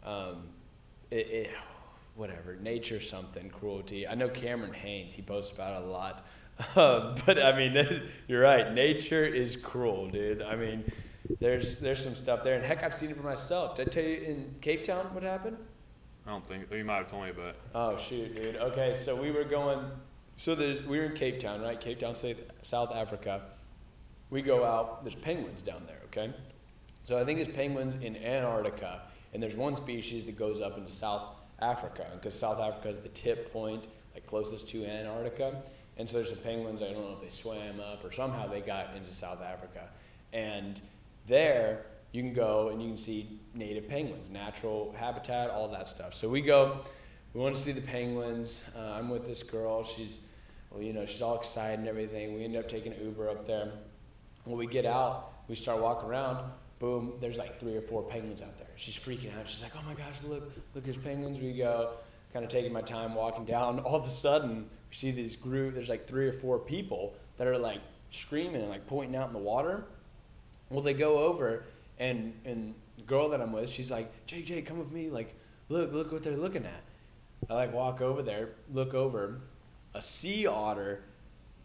Um, 0.04 0.48
it, 1.10 1.26
it, 1.28 1.50
whatever. 2.14 2.56
Nature 2.56 3.00
something 3.00 3.50
cruelty. 3.50 4.06
I 4.06 4.14
know 4.14 4.28
Cameron 4.28 4.72
Hanes. 4.72 5.14
He 5.14 5.22
posts 5.22 5.54
about 5.54 5.82
it 5.82 5.86
a 5.86 5.90
lot. 5.90 6.26
Uh, 6.76 7.16
but 7.26 7.42
I 7.42 7.56
mean, 7.56 8.02
you're 8.28 8.42
right. 8.42 8.72
Nature 8.72 9.24
is 9.24 9.56
cruel, 9.56 10.08
dude. 10.08 10.42
I 10.42 10.54
mean, 10.54 10.84
there's 11.40 11.80
there's 11.80 12.04
some 12.04 12.14
stuff 12.14 12.44
there, 12.44 12.54
and 12.54 12.64
heck, 12.64 12.84
I've 12.84 12.94
seen 12.94 13.10
it 13.10 13.16
for 13.16 13.24
myself. 13.24 13.74
Did 13.74 13.88
I 13.88 13.90
tell 13.90 14.04
you 14.04 14.16
in 14.18 14.54
Cape 14.60 14.84
Town 14.84 15.06
what 15.12 15.24
happened? 15.24 15.56
I 16.26 16.30
don't 16.30 16.46
think 16.46 16.70
you 16.70 16.84
might 16.84 16.98
have 16.98 17.10
told 17.10 17.24
me, 17.24 17.32
but 17.34 17.56
oh 17.74 17.96
shoot, 17.96 18.36
dude. 18.36 18.56
Okay, 18.56 18.94
so 18.94 19.20
we 19.20 19.30
were 19.30 19.44
going. 19.44 19.80
So 20.36 20.54
there's 20.54 20.82
we 20.82 20.98
were 20.98 21.06
in 21.06 21.14
Cape 21.14 21.40
Town, 21.40 21.62
right? 21.62 21.80
Cape 21.80 21.98
Town, 21.98 22.14
South 22.14 22.94
Africa. 22.94 23.42
We 24.30 24.42
go 24.42 24.64
out. 24.64 25.02
There's 25.04 25.16
penguins 25.16 25.62
down 25.62 25.82
there. 25.86 26.00
Okay, 26.06 26.32
so 27.04 27.18
I 27.18 27.24
think 27.24 27.40
it's 27.40 27.54
penguins 27.54 27.96
in 27.96 28.16
Antarctica, 28.16 29.02
and 29.32 29.42
there's 29.42 29.56
one 29.56 29.74
species 29.74 30.24
that 30.24 30.38
goes 30.38 30.60
up 30.60 30.78
into 30.78 30.92
South 30.92 31.26
Africa, 31.60 32.06
because 32.14 32.38
South 32.38 32.60
Africa 32.60 32.88
is 32.88 32.98
the 32.98 33.08
tip 33.08 33.52
point, 33.52 33.86
like 34.14 34.26
closest 34.26 34.68
to 34.70 34.84
Antarctica. 34.84 35.62
And 35.98 36.08
so 36.08 36.16
there's 36.16 36.30
some 36.30 36.38
penguins. 36.38 36.82
I 36.82 36.86
don't 36.86 37.02
know 37.02 37.12
if 37.12 37.20
they 37.20 37.28
swam 37.28 37.78
up 37.78 38.02
or 38.02 38.10
somehow 38.10 38.48
they 38.48 38.60
got 38.60 38.96
into 38.96 39.12
South 39.12 39.42
Africa, 39.42 39.88
and 40.32 40.80
there, 41.26 41.86
you 42.12 42.22
can 42.22 42.32
go 42.32 42.68
and 42.68 42.80
you 42.82 42.88
can 42.88 42.96
see 42.96 43.40
native 43.54 43.88
penguins, 43.88 44.28
natural 44.30 44.94
habitat, 44.98 45.50
all 45.50 45.68
that 45.68 45.88
stuff. 45.88 46.14
So 46.14 46.28
we 46.28 46.40
go, 46.40 46.80
we 47.32 47.40
want 47.40 47.56
to 47.56 47.60
see 47.60 47.72
the 47.72 47.80
penguins. 47.80 48.68
Uh, 48.76 48.98
I'm 48.98 49.08
with 49.08 49.26
this 49.26 49.42
girl. 49.42 49.84
She's, 49.84 50.26
well, 50.70 50.82
you 50.82 50.92
know, 50.92 51.06
she's 51.06 51.22
all 51.22 51.36
excited 51.36 51.78
and 51.78 51.88
everything. 51.88 52.34
We 52.34 52.44
end 52.44 52.56
up 52.56 52.68
taking 52.68 52.92
an 52.92 53.02
Uber 53.02 53.30
up 53.30 53.46
there. 53.46 53.72
When 54.44 54.58
we 54.58 54.66
get 54.66 54.84
out, 54.84 55.32
we 55.48 55.54
start 55.54 55.80
walking 55.80 56.08
around. 56.08 56.50
Boom, 56.82 57.12
there's 57.20 57.38
like 57.38 57.60
three 57.60 57.76
or 57.76 57.80
four 57.80 58.02
penguins 58.02 58.42
out 58.42 58.58
there. 58.58 58.66
She's 58.74 58.96
freaking 58.96 59.38
out. 59.38 59.46
She's 59.46 59.62
like, 59.62 59.70
oh 59.76 59.82
my 59.86 59.94
gosh, 59.94 60.20
look, 60.24 60.50
look, 60.74 60.82
there's 60.82 60.96
penguins. 60.96 61.38
We 61.38 61.52
go, 61.52 61.90
kind 62.32 62.44
of 62.44 62.50
taking 62.50 62.72
my 62.72 62.80
time 62.80 63.14
walking 63.14 63.44
down. 63.44 63.78
All 63.84 63.94
of 63.94 64.04
a 64.04 64.10
sudden, 64.10 64.68
we 64.90 64.94
see 64.96 65.12
this 65.12 65.36
group. 65.36 65.74
There's 65.74 65.88
like 65.88 66.08
three 66.08 66.26
or 66.26 66.32
four 66.32 66.58
people 66.58 67.14
that 67.36 67.46
are 67.46 67.56
like 67.56 67.78
screaming 68.10 68.62
and 68.62 68.68
like 68.68 68.84
pointing 68.88 69.14
out 69.14 69.28
in 69.28 69.32
the 69.32 69.38
water. 69.38 69.84
Well, 70.70 70.82
they 70.82 70.92
go 70.92 71.18
over, 71.18 71.62
and 72.00 72.34
and 72.44 72.74
the 72.96 73.02
girl 73.02 73.28
that 73.28 73.40
I'm 73.40 73.52
with, 73.52 73.70
she's 73.70 73.92
like, 73.92 74.26
JJ, 74.26 74.66
come 74.66 74.80
with 74.80 74.90
me. 74.90 75.08
Like, 75.08 75.36
look, 75.68 75.92
look 75.92 76.10
what 76.10 76.24
they're 76.24 76.36
looking 76.36 76.64
at. 76.64 76.82
I 77.48 77.54
like 77.54 77.72
walk 77.72 78.00
over 78.00 78.22
there, 78.22 78.54
look 78.72 78.92
over. 78.92 79.40
A 79.94 80.02
sea 80.02 80.48
otter 80.48 81.04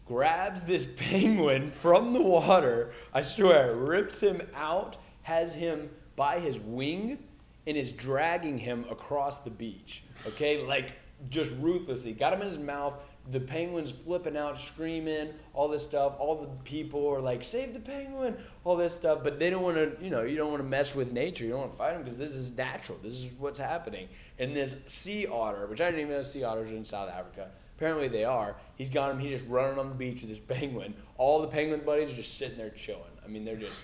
grabs 0.06 0.62
this 0.62 0.86
penguin 0.96 1.72
from 1.72 2.12
the 2.12 2.22
water. 2.22 2.92
I 3.12 3.22
swear, 3.22 3.74
rips 3.74 4.20
him 4.20 4.42
out, 4.54 4.96
has 5.28 5.52
him 5.52 5.90
by 6.16 6.40
his 6.40 6.58
wing, 6.58 7.18
and 7.66 7.76
is 7.76 7.92
dragging 7.92 8.56
him 8.56 8.86
across 8.90 9.40
the 9.40 9.50
beach. 9.50 10.02
Okay, 10.26 10.64
like 10.64 10.94
just 11.28 11.54
ruthlessly. 11.60 12.12
Got 12.12 12.32
him 12.32 12.40
in 12.40 12.46
his 12.46 12.58
mouth, 12.58 12.96
the 13.30 13.38
penguin's 13.38 13.92
flipping 13.92 14.38
out, 14.38 14.58
screaming, 14.58 15.34
all 15.52 15.68
this 15.68 15.82
stuff. 15.82 16.14
All 16.18 16.40
the 16.40 16.48
people 16.64 17.06
are 17.08 17.20
like, 17.20 17.44
"Save 17.44 17.74
the 17.74 17.80
penguin!" 17.80 18.38
All 18.64 18.74
this 18.74 18.94
stuff, 18.94 19.22
but 19.22 19.38
they 19.38 19.50
don't 19.50 19.62
want 19.62 19.76
to. 19.76 20.02
You 20.02 20.08
know, 20.08 20.22
you 20.22 20.36
don't 20.36 20.50
want 20.50 20.62
to 20.62 20.68
mess 20.68 20.94
with 20.94 21.12
nature. 21.12 21.44
You 21.44 21.50
don't 21.50 21.60
want 21.60 21.72
to 21.72 21.78
fight 21.78 21.92
them 21.92 22.02
because 22.04 22.16
this 22.16 22.32
is 22.32 22.50
natural. 22.52 22.98
This 23.02 23.12
is 23.12 23.28
what's 23.38 23.58
happening. 23.58 24.08
And 24.38 24.56
this 24.56 24.76
sea 24.86 25.26
otter, 25.26 25.66
which 25.66 25.82
I 25.82 25.90
didn't 25.90 26.00
even 26.00 26.12
know 26.14 26.22
sea 26.22 26.44
otters 26.44 26.70
are 26.72 26.76
in 26.76 26.86
South 26.86 27.10
Africa. 27.10 27.50
Apparently 27.76 28.08
they 28.08 28.24
are. 28.24 28.56
He's 28.76 28.90
got 28.90 29.10
him. 29.10 29.18
He's 29.18 29.30
just 29.30 29.46
running 29.46 29.78
on 29.78 29.90
the 29.90 29.94
beach 29.94 30.22
with 30.22 30.30
this 30.30 30.40
penguin. 30.58 30.94
All 31.18 31.42
the 31.42 31.48
penguin 31.48 31.82
buddies 31.84 32.12
are 32.12 32.16
just 32.16 32.38
sitting 32.38 32.56
there 32.56 32.70
chilling. 32.70 33.02
I 33.22 33.28
mean, 33.28 33.44
they're 33.44 33.56
just 33.56 33.80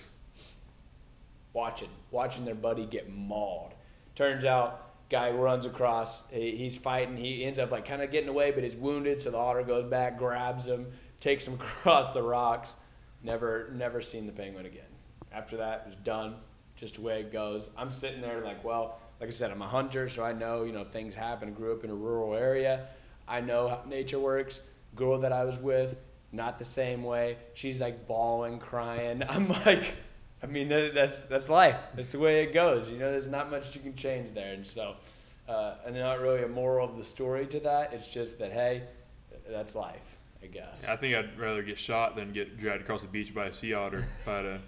watching, 1.55 1.89
watching 2.11 2.45
their 2.45 2.53
buddy 2.53 2.85
get 2.85 3.09
mauled. 3.09 3.73
Turns 4.13 4.45
out 4.45 5.09
guy 5.09 5.31
runs 5.31 5.65
across. 5.65 6.29
He, 6.29 6.55
he's 6.55 6.77
fighting. 6.77 7.17
He 7.17 7.43
ends 7.45 7.57
up 7.57 7.71
like 7.71 7.85
kind 7.85 8.01
of 8.01 8.11
getting 8.11 8.29
away, 8.29 8.51
but 8.51 8.63
he's 8.63 8.75
wounded. 8.75 9.21
So 9.21 9.31
the 9.31 9.37
otter 9.37 9.63
goes 9.63 9.89
back, 9.89 10.19
grabs 10.19 10.67
him, 10.67 10.87
takes 11.19 11.47
him 11.47 11.53
across 11.59 12.09
the 12.09 12.21
rocks. 12.21 12.75
Never, 13.23 13.71
never 13.73 14.01
seen 14.01 14.27
the 14.27 14.31
penguin 14.31 14.65
again. 14.65 14.83
After 15.31 15.57
that, 15.57 15.81
it 15.81 15.85
was 15.85 15.95
done. 15.95 16.35
Just 16.75 16.95
the 16.95 17.01
way 17.01 17.21
it 17.21 17.31
goes. 17.31 17.69
I'm 17.77 17.89
sitting 17.89 18.21
there 18.21 18.41
like, 18.41 18.63
well, 18.63 18.99
like 19.19 19.29
I 19.29 19.31
said, 19.31 19.49
I'm 19.49 19.61
a 19.61 19.67
hunter, 19.67 20.09
so 20.09 20.23
I 20.23 20.33
know 20.33 20.63
you 20.63 20.73
know 20.73 20.83
things 20.83 21.15
happen. 21.15 21.53
Grew 21.53 21.73
up 21.73 21.85
in 21.85 21.89
a 21.89 21.95
rural 21.95 22.35
area. 22.35 22.87
I 23.27 23.39
know 23.39 23.69
how 23.69 23.81
nature 23.87 24.19
works. 24.19 24.59
Girl 24.93 25.17
that 25.19 25.31
I 25.31 25.45
was 25.45 25.57
with, 25.57 25.97
not 26.33 26.57
the 26.57 26.65
same 26.65 27.03
way. 27.03 27.37
She's 27.53 27.79
like 27.79 28.07
bawling, 28.07 28.59
crying. 28.59 29.23
I'm 29.29 29.47
like 29.47 29.95
I 30.43 30.47
mean, 30.47 30.69
that's 30.69 31.21
that's 31.21 31.49
life. 31.49 31.77
That's 31.95 32.11
the 32.11 32.19
way 32.19 32.43
it 32.43 32.53
goes. 32.53 32.89
You 32.89 32.97
know, 32.97 33.11
there's 33.11 33.27
not 33.27 33.49
much 33.49 33.75
you 33.75 33.81
can 33.81 33.95
change 33.95 34.31
there, 34.33 34.53
and 34.53 34.65
so, 34.65 34.95
uh, 35.47 35.75
and 35.85 35.95
not 35.95 36.19
really 36.19 36.43
a 36.43 36.47
moral 36.47 36.89
of 36.89 36.97
the 36.97 37.03
story 37.03 37.47
to 37.47 37.59
that. 37.61 37.93
It's 37.93 38.07
just 38.07 38.37
that 38.39 38.51
hey, 38.51 38.83
that's 39.49 39.75
life, 39.75 40.17
I 40.43 40.47
guess. 40.47 40.87
I 40.87 40.95
think 40.97 41.15
I'd 41.15 41.37
rather 41.39 41.63
get 41.63 41.79
shot 41.79 42.15
than 42.15 42.31
get 42.31 42.59
dragged 42.59 42.81
across 42.81 43.01
the 43.01 43.07
beach 43.07 43.33
by 43.33 43.45
a 43.47 43.51
sea 43.51 43.73
otter 43.73 44.05
if 44.21 44.27
I 44.27 44.35
had 44.37 44.45
a, 44.45 44.61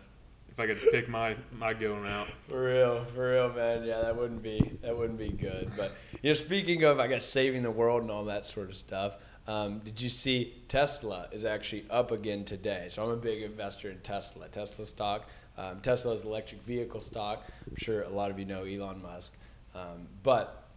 if 0.50 0.60
I 0.60 0.68
could 0.68 0.80
pick 0.92 1.10
my 1.10 1.36
my 1.52 1.74
going 1.74 2.08
out. 2.08 2.28
For 2.48 2.64
real, 2.64 3.06
for 3.06 3.32
real, 3.32 3.50
man. 3.54 3.84
Yeah, 3.84 4.02
that 4.02 4.16
wouldn't 4.16 4.42
be 4.42 4.80
that 4.82 4.98
wouldn't 4.98 5.20
be 5.20 5.30
good. 5.30 5.72
But 5.76 5.96
you 6.22 6.30
know, 6.30 6.34
speaking 6.34 6.84
of, 6.84 7.00
I 7.00 7.08
guess 7.08 7.26
saving 7.26 7.64
the 7.64 7.72
world 7.72 8.02
and 8.02 8.10
all 8.12 8.26
that 8.26 8.46
sort 8.46 8.70
of 8.70 8.76
stuff. 8.76 9.18
Um, 9.48 9.80
did 9.80 10.02
you 10.02 10.10
see 10.10 10.62
Tesla 10.68 11.30
is 11.32 11.46
actually 11.46 11.86
up 11.90 12.12
again 12.12 12.44
today? 12.44 12.88
So 12.90 13.06
I'm 13.06 13.12
a 13.12 13.16
big 13.16 13.42
investor 13.44 13.90
in 13.90 14.00
Tesla. 14.00 14.50
Tesla 14.50 14.86
stock 14.86 15.30
um, 15.58 15.80
Tesla's 15.82 16.24
electric 16.24 16.62
vehicle 16.62 17.00
stock. 17.00 17.44
I'm 17.70 17.76
sure 17.76 18.04
a 18.04 18.10
lot 18.10 18.32
of 18.32 18.40
you 18.40 18.46
know 18.46 18.64
Elon 18.64 19.02
Musk. 19.02 19.38
Um, 19.76 20.08
but 20.24 20.68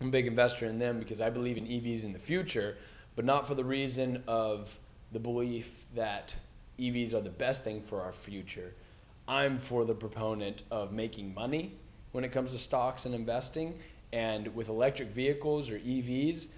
I'm 0.00 0.08
a 0.08 0.10
big 0.10 0.26
investor 0.26 0.66
in 0.66 0.78
them 0.78 0.98
because 0.98 1.20
I 1.20 1.30
believe 1.30 1.56
in 1.56 1.64
EVs 1.66 2.04
in 2.04 2.12
the 2.12 2.18
future, 2.18 2.76
but 3.16 3.24
not 3.24 3.46
for 3.46 3.54
the 3.54 3.64
reason 3.64 4.22
of 4.26 4.78
the 5.12 5.18
belief 5.18 5.86
that 5.94 6.36
EVs 6.78 7.14
are 7.14 7.20
the 7.20 7.30
best 7.30 7.64
thing 7.64 7.80
for 7.80 8.02
our 8.02 8.12
future. 8.12 8.74
I'm 9.26 9.58
for 9.58 9.84
the 9.84 9.94
proponent 9.94 10.62
of 10.70 10.92
making 10.92 11.32
money 11.32 11.72
when 12.12 12.24
it 12.24 12.32
comes 12.32 12.52
to 12.52 12.58
stocks 12.58 13.06
and 13.06 13.14
investing. 13.14 13.78
And 14.12 14.54
with 14.54 14.68
electric 14.68 15.08
vehicles 15.08 15.70
or 15.70 15.78
EVs, 15.78 16.48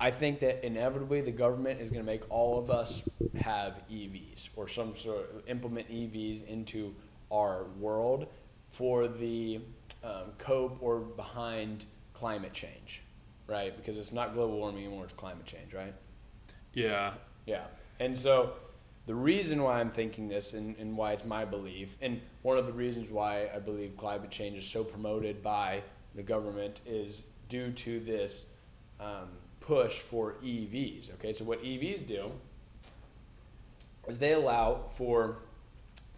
I 0.00 0.10
think 0.10 0.40
that 0.40 0.64
inevitably 0.64 1.20
the 1.20 1.30
government 1.30 1.78
is 1.78 1.90
going 1.90 2.02
to 2.04 2.10
make 2.10 2.22
all 2.30 2.58
of 2.58 2.70
us 2.70 3.02
have 3.38 3.82
EVs 3.92 4.48
or 4.56 4.66
some 4.66 4.96
sort 4.96 5.30
of 5.34 5.46
implement 5.46 5.90
EVs 5.90 6.46
into 6.46 6.94
our 7.30 7.64
world 7.78 8.26
for 8.70 9.06
the 9.06 9.60
um, 10.02 10.32
cope 10.38 10.78
or 10.80 11.00
behind 11.00 11.84
climate 12.14 12.54
change, 12.54 13.02
right? 13.46 13.76
Because 13.76 13.98
it's 13.98 14.12
not 14.12 14.32
global 14.32 14.56
warming 14.56 14.84
anymore; 14.84 15.04
it's 15.04 15.12
climate 15.12 15.44
change, 15.44 15.74
right? 15.74 15.94
Yeah. 16.72 17.14
Yeah, 17.46 17.64
and 17.98 18.16
so 18.16 18.54
the 19.06 19.14
reason 19.14 19.62
why 19.62 19.80
I'm 19.80 19.90
thinking 19.90 20.28
this 20.28 20.54
and, 20.54 20.76
and 20.78 20.96
why 20.96 21.12
it's 21.12 21.24
my 21.24 21.44
belief, 21.44 21.96
and 22.00 22.20
one 22.42 22.56
of 22.56 22.66
the 22.66 22.72
reasons 22.72 23.10
why 23.10 23.50
I 23.54 23.58
believe 23.58 23.96
climate 23.96 24.30
change 24.30 24.56
is 24.56 24.66
so 24.66 24.84
promoted 24.84 25.42
by 25.42 25.82
the 26.14 26.22
government 26.22 26.80
is 26.86 27.26
due 27.48 27.72
to 27.72 28.00
this. 28.00 28.50
Um, 28.98 29.28
push 29.70 30.00
for 30.00 30.34
EVs. 30.42 31.14
Okay, 31.14 31.32
so 31.32 31.44
what 31.44 31.62
EVs 31.62 32.04
do 32.04 32.32
is 34.08 34.18
they 34.18 34.32
allow 34.32 34.86
for 34.90 35.36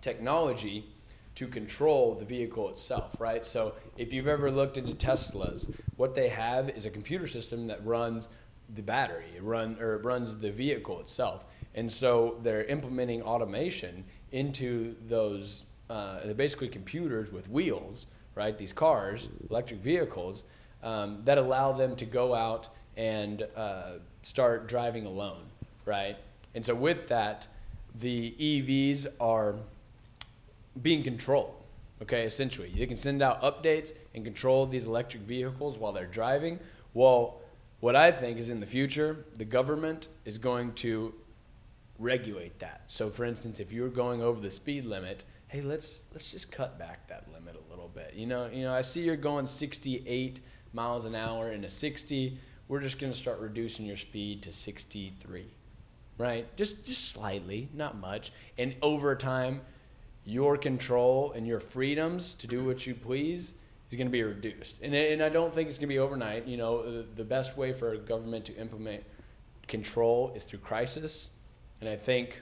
technology 0.00 0.86
to 1.34 1.46
control 1.46 2.14
the 2.14 2.24
vehicle 2.24 2.70
itself, 2.70 3.20
right? 3.20 3.44
So 3.44 3.74
if 3.98 4.14
you've 4.14 4.26
ever 4.26 4.50
looked 4.50 4.78
into 4.78 4.94
Teslas, 4.94 5.70
what 5.98 6.14
they 6.14 6.30
have 6.30 6.70
is 6.70 6.86
a 6.86 6.90
computer 6.90 7.26
system 7.26 7.66
that 7.66 7.84
runs 7.84 8.30
the 8.74 8.80
battery, 8.80 9.26
it 9.36 9.42
run 9.42 9.76
or 9.78 9.96
it 9.96 10.04
runs 10.04 10.38
the 10.38 10.50
vehicle 10.50 10.98
itself, 11.00 11.44
and 11.74 11.92
so 11.92 12.40
they're 12.42 12.64
implementing 12.64 13.20
automation 13.22 14.04
into 14.30 14.96
those. 15.06 15.64
Uh, 15.90 16.32
basically 16.32 16.68
computers 16.68 17.30
with 17.30 17.50
wheels, 17.50 18.06
right? 18.34 18.56
These 18.56 18.72
cars, 18.72 19.28
electric 19.50 19.80
vehicles 19.80 20.44
um, 20.82 21.20
that 21.26 21.36
allow 21.36 21.72
them 21.72 21.96
to 21.96 22.06
go 22.06 22.34
out 22.34 22.70
and 22.96 23.46
uh, 23.56 23.92
start 24.22 24.68
driving 24.68 25.06
alone, 25.06 25.44
right? 25.84 26.16
And 26.54 26.64
so 26.64 26.74
with 26.74 27.08
that, 27.08 27.48
the 27.94 28.34
EVs 28.38 29.06
are 29.20 29.56
being 30.80 31.02
controlled. 31.02 31.54
Okay, 32.00 32.24
essentially, 32.24 32.72
they 32.76 32.86
can 32.86 32.96
send 32.96 33.22
out 33.22 33.42
updates 33.42 33.92
and 34.14 34.24
control 34.24 34.66
these 34.66 34.86
electric 34.86 35.22
vehicles 35.22 35.78
while 35.78 35.92
they're 35.92 36.06
driving. 36.06 36.58
Well, 36.94 37.40
what 37.80 37.94
I 37.94 38.10
think 38.10 38.38
is 38.38 38.50
in 38.50 38.60
the 38.60 38.66
future, 38.66 39.24
the 39.36 39.44
government 39.44 40.08
is 40.24 40.38
going 40.38 40.72
to 40.74 41.14
regulate 41.98 42.58
that. 42.58 42.82
So, 42.88 43.08
for 43.08 43.24
instance, 43.24 43.60
if 43.60 43.72
you're 43.72 43.88
going 43.88 44.20
over 44.20 44.40
the 44.40 44.50
speed 44.50 44.84
limit, 44.84 45.24
hey, 45.48 45.60
let's 45.60 46.06
let's 46.12 46.30
just 46.30 46.50
cut 46.50 46.78
back 46.78 47.06
that 47.08 47.26
limit 47.32 47.54
a 47.54 47.70
little 47.70 47.88
bit. 47.88 48.14
You 48.14 48.26
know, 48.26 48.48
you 48.52 48.62
know, 48.62 48.72
I 48.72 48.80
see 48.80 49.02
you're 49.02 49.16
going 49.16 49.46
68 49.46 50.40
miles 50.72 51.04
an 51.04 51.14
hour 51.14 51.52
in 51.52 51.64
a 51.64 51.68
60. 51.68 52.38
We're 52.72 52.80
just 52.80 52.98
going 52.98 53.12
to 53.12 53.18
start 53.18 53.38
reducing 53.38 53.84
your 53.84 53.98
speed 53.98 54.44
to 54.44 54.50
63, 54.50 55.44
right? 56.16 56.56
Just 56.56 56.86
just 56.86 57.10
slightly, 57.10 57.68
not 57.74 57.98
much. 57.98 58.32
And 58.56 58.76
over 58.80 59.14
time, 59.14 59.60
your 60.24 60.56
control 60.56 61.32
and 61.32 61.46
your 61.46 61.60
freedoms 61.60 62.34
to 62.36 62.46
do 62.46 62.64
what 62.64 62.86
you 62.86 62.94
please 62.94 63.52
is 63.90 63.98
going 63.98 64.06
to 64.06 64.10
be 64.10 64.22
reduced. 64.22 64.80
And, 64.80 64.94
and 64.94 65.22
I 65.22 65.28
don't 65.28 65.52
think 65.52 65.68
it's 65.68 65.76
going 65.76 65.90
to 65.90 65.94
be 65.94 65.98
overnight. 65.98 66.48
You 66.48 66.56
know, 66.56 67.02
the, 67.02 67.24
best 67.24 67.58
way 67.58 67.74
for 67.74 67.92
a 67.92 67.98
government 67.98 68.46
to 68.46 68.56
implement 68.56 69.04
control 69.68 70.32
is 70.34 70.44
through 70.44 70.60
crisis. 70.60 71.28
And 71.82 71.90
I 71.90 71.96
think 71.96 72.40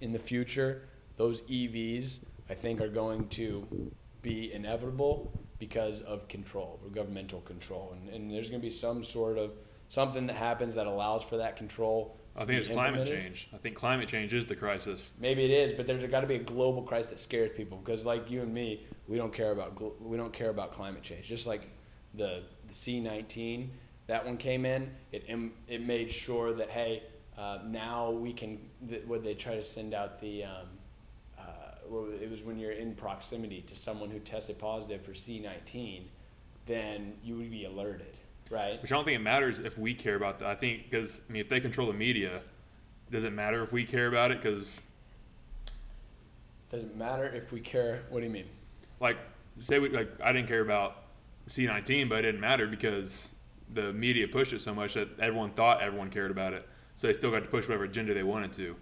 in 0.00 0.12
the 0.12 0.20
future, 0.20 0.82
those 1.16 1.42
EVs, 1.42 2.26
I 2.48 2.54
think, 2.54 2.80
are 2.80 2.86
going 2.86 3.26
to 3.30 3.90
be 4.22 4.52
inevitable 4.52 5.32
because 5.58 6.00
of 6.00 6.28
control 6.28 6.80
or 6.84 6.90
governmental 6.90 7.40
control. 7.40 7.94
And, 7.94 8.08
and 8.14 8.30
there's 8.30 8.48
going 8.50 8.60
to 8.60 8.66
be 8.66 8.72
some 8.72 9.02
sort 9.02 9.38
of 9.38 9.52
something 9.88 10.26
that 10.26 10.36
happens 10.36 10.74
that 10.74 10.86
allows 10.86 11.24
for 11.24 11.38
that 11.38 11.56
control 11.56 12.18
I 12.38 12.44
think 12.44 12.60
it's 12.60 12.68
climate 12.68 13.08
change. 13.08 13.48
I 13.52 13.56
think 13.56 13.74
climate 13.74 14.08
change 14.08 14.32
is 14.32 14.46
the 14.46 14.54
crisis. 14.54 15.10
Maybe 15.18 15.44
it 15.44 15.50
is, 15.50 15.72
but 15.72 15.86
there's 15.88 16.04
got 16.04 16.20
to 16.20 16.26
be 16.26 16.36
a 16.36 16.42
global 16.42 16.82
crisis 16.82 17.10
that 17.10 17.18
scares 17.18 17.50
people 17.50 17.78
because, 17.78 18.04
like 18.04 18.30
you 18.30 18.42
and 18.42 18.54
me, 18.54 18.86
we 19.08 19.16
don't 19.16 19.32
care 19.32 19.50
about 19.50 20.00
we 20.00 20.16
don't 20.16 20.32
care 20.32 20.50
about 20.50 20.72
climate 20.72 21.02
change. 21.02 21.26
Just 21.26 21.48
like 21.48 21.68
the 22.14 22.44
the 22.68 22.72
C19, 22.72 23.70
that 24.06 24.24
one 24.24 24.36
came 24.36 24.64
in, 24.64 24.88
it 25.10 25.24
it 25.66 25.84
made 25.84 26.12
sure 26.12 26.54
that 26.54 26.70
hey, 26.70 27.02
uh, 27.36 27.58
now 27.66 28.12
we 28.12 28.32
can. 28.32 28.60
Would 29.08 29.24
they 29.24 29.34
try 29.34 29.56
to 29.56 29.62
send 29.62 29.92
out 29.92 30.20
the? 30.20 30.44
Um, 30.44 30.66
it 32.20 32.30
was 32.30 32.42
when 32.42 32.58
you're 32.58 32.72
in 32.72 32.94
proximity 32.94 33.62
to 33.62 33.74
someone 33.74 34.10
who 34.10 34.18
tested 34.18 34.58
positive 34.58 35.02
for 35.02 35.12
C19, 35.12 36.04
then 36.66 37.14
you 37.22 37.36
would 37.36 37.50
be 37.50 37.64
alerted 37.64 38.14
Right. 38.50 38.80
Which 38.80 38.90
I 38.90 38.94
don't 38.94 39.04
think 39.04 39.16
it 39.16 39.22
matters 39.22 39.58
if 39.58 39.76
we 39.76 39.94
care 39.94 40.16
about 40.16 40.38
that. 40.38 40.48
I 40.48 40.54
think 40.54 40.90
because 40.90 41.20
I 41.28 41.32
mean, 41.32 41.40
if 41.40 41.48
they 41.48 41.60
control 41.60 41.86
the 41.86 41.92
media, 41.92 42.40
does 43.10 43.24
it 43.24 43.32
matter 43.32 43.62
if 43.62 43.72
we 43.72 43.84
care 43.84 44.06
about 44.06 44.30
it? 44.30 44.40
Because 44.40 44.80
does 46.70 46.84
it 46.84 46.96
matter 46.96 47.26
if 47.26 47.52
we 47.52 47.60
care? 47.60 48.04
What 48.08 48.20
do 48.20 48.26
you 48.26 48.32
mean? 48.32 48.46
Like, 49.00 49.18
say 49.60 49.78
we 49.78 49.90
like 49.90 50.10
I 50.22 50.32
didn't 50.32 50.48
care 50.48 50.62
about 50.62 51.04
C19, 51.48 52.08
but 52.08 52.20
it 52.20 52.22
didn't 52.22 52.40
matter 52.40 52.66
because 52.66 53.28
the 53.70 53.92
media 53.92 54.26
pushed 54.26 54.54
it 54.54 54.62
so 54.62 54.74
much 54.74 54.94
that 54.94 55.08
everyone 55.20 55.50
thought 55.50 55.82
everyone 55.82 56.08
cared 56.08 56.30
about 56.30 56.54
it. 56.54 56.66
So 56.96 57.06
they 57.06 57.12
still 57.12 57.30
got 57.30 57.42
to 57.42 57.48
push 57.48 57.68
whatever 57.68 57.84
agenda 57.84 58.14
they 58.14 58.22
wanted 58.22 58.52
to. 58.54 58.76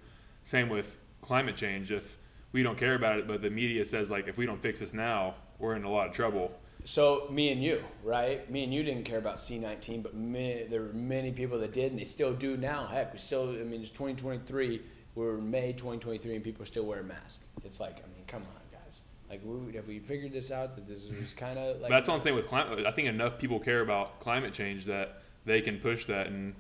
Same 0.45 0.69
with 0.69 0.99
climate 1.23 1.57
change. 1.57 1.91
If 1.91 2.19
we 2.57 2.63
don't 2.63 2.79
care 2.79 2.95
about 2.95 3.19
it, 3.19 3.29
but 3.29 3.43
the 3.43 3.51
media 3.51 3.85
says 3.85 4.11
like 4.11 4.27
if 4.27 4.37
we 4.37 4.47
don't 4.47 4.61
fix 4.61 4.81
this 4.81 4.93
now, 4.93 5.35
we're 5.59 5.77
in 5.77 5.85
a 5.85 5.91
lot 5.91 6.09
of 6.09 6.13
trouble 6.15 6.53
so 6.87 7.27
me 7.31 7.51
and 7.51 7.63
you, 7.63 7.83
right? 8.05 8.49
Me 8.49 8.63
and 8.63 8.73
you 8.73 8.85
didn't 8.85 9.03
care 9.03 9.19
about 9.19 9.37
C19, 9.37 10.05
but 10.05 10.15
me, 10.15 10.67
there 10.71 10.83
were 10.83 10.93
many 10.93 11.33
people 11.33 11.59
that 11.59 11.73
did, 11.73 11.91
and 11.91 11.99
they 11.99 12.05
still 12.05 12.33
do 12.33 12.57
now. 12.57 12.87
Heck, 12.87 13.13
we 13.13 13.19
still. 13.19 13.51
I 13.51 13.65
mean, 13.65 13.83
it's 13.83 13.91
2023. 13.91 14.81
We're 15.17 15.37
May 15.39 15.73
2023, 15.73 16.37
and 16.37 16.45
people 16.45 16.63
are 16.63 16.67
still 16.67 16.85
wearing 16.85 17.09
masks. 17.09 17.41
It's 17.65 17.81
like, 17.81 17.97
I 17.97 18.07
mean, 18.15 18.25
come 18.29 18.43
on, 18.43 18.79
guys. 18.79 19.03
Like, 19.29 19.41
we, 19.45 19.75
have 19.75 19.89
we 19.89 19.99
figured 19.99 20.33
this 20.33 20.53
out? 20.53 20.77
That 20.77 20.87
this 20.87 21.05
is 21.05 21.33
kind 21.33 21.59
of 21.59 21.81
like. 21.81 21.91
that's 21.91 22.07
what 22.07 22.15
I'm 22.15 22.21
saying 22.21 22.37
with 22.37 22.47
climate. 22.47 22.87
I 22.87 22.93
think 22.93 23.09
enough 23.09 23.37
people 23.39 23.59
care 23.59 23.81
about 23.81 24.21
climate 24.21 24.53
change 24.53 24.85
that 24.85 25.23
they 25.45 25.61
can 25.61 25.79
push 25.79 26.07
that 26.07 26.29
and 26.29 26.55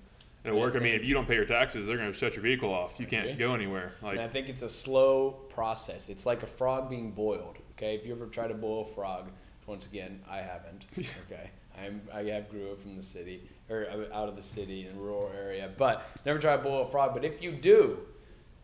it'll 0.47 0.61
work. 0.61 0.77
I 0.77 0.79
mean, 0.79 0.95
if 0.95 1.05
you 1.05 1.15
don't 1.15 1.27
pay 1.27 1.35
your 1.35 1.45
taxes, 1.45 1.87
they're 1.87 1.97
going 1.97 2.13
to 2.13 2.17
shut 2.17 2.35
your 2.35 2.43
vehicle 2.43 2.73
off. 2.73 2.99
You 3.01 3.07
can't 3.07 3.39
go 3.39 3.55
anywhere. 3.55 3.95
Like, 4.03 4.13
and 4.13 4.23
I 4.23 4.29
think 4.29 4.49
it's 4.49 4.63
a 4.63 4.69
slow 4.69 5.33
process. 5.49 6.09
It's 6.09 6.27
like 6.27 6.43
a 6.43 6.47
frog 6.47 6.89
being 6.89 7.13
boiled. 7.13 7.59
Okay, 7.73 7.95
if 7.95 8.07
you 8.07 8.13
ever 8.15 8.27
try 8.27 8.49
to 8.49 8.55
boil 8.55 8.83
a 8.83 8.85
frog 8.85 9.31
once 9.67 9.87
again, 9.87 10.23
I 10.29 10.39
haven't. 10.39 10.87
Okay, 11.27 11.51
I'm 11.79 12.01
I 12.13 12.23
have 12.23 12.49
grew 12.49 12.71
up 12.71 12.81
from 12.81 12.97
the 12.97 13.03
city 13.03 13.43
or 13.69 13.87
uh, 13.91 14.17
out 14.17 14.29
of 14.29 14.37
the 14.37 14.43
city 14.43 14.87
in 14.87 14.97
a 14.97 14.99
rural 14.99 15.31
area, 15.37 15.71
but 15.77 16.09
never 16.25 16.39
tried 16.39 16.63
boil 16.63 16.83
a 16.83 16.87
frog. 16.87 17.13
But 17.13 17.25
if 17.25 17.43
you 17.43 17.53
do, 17.53 17.99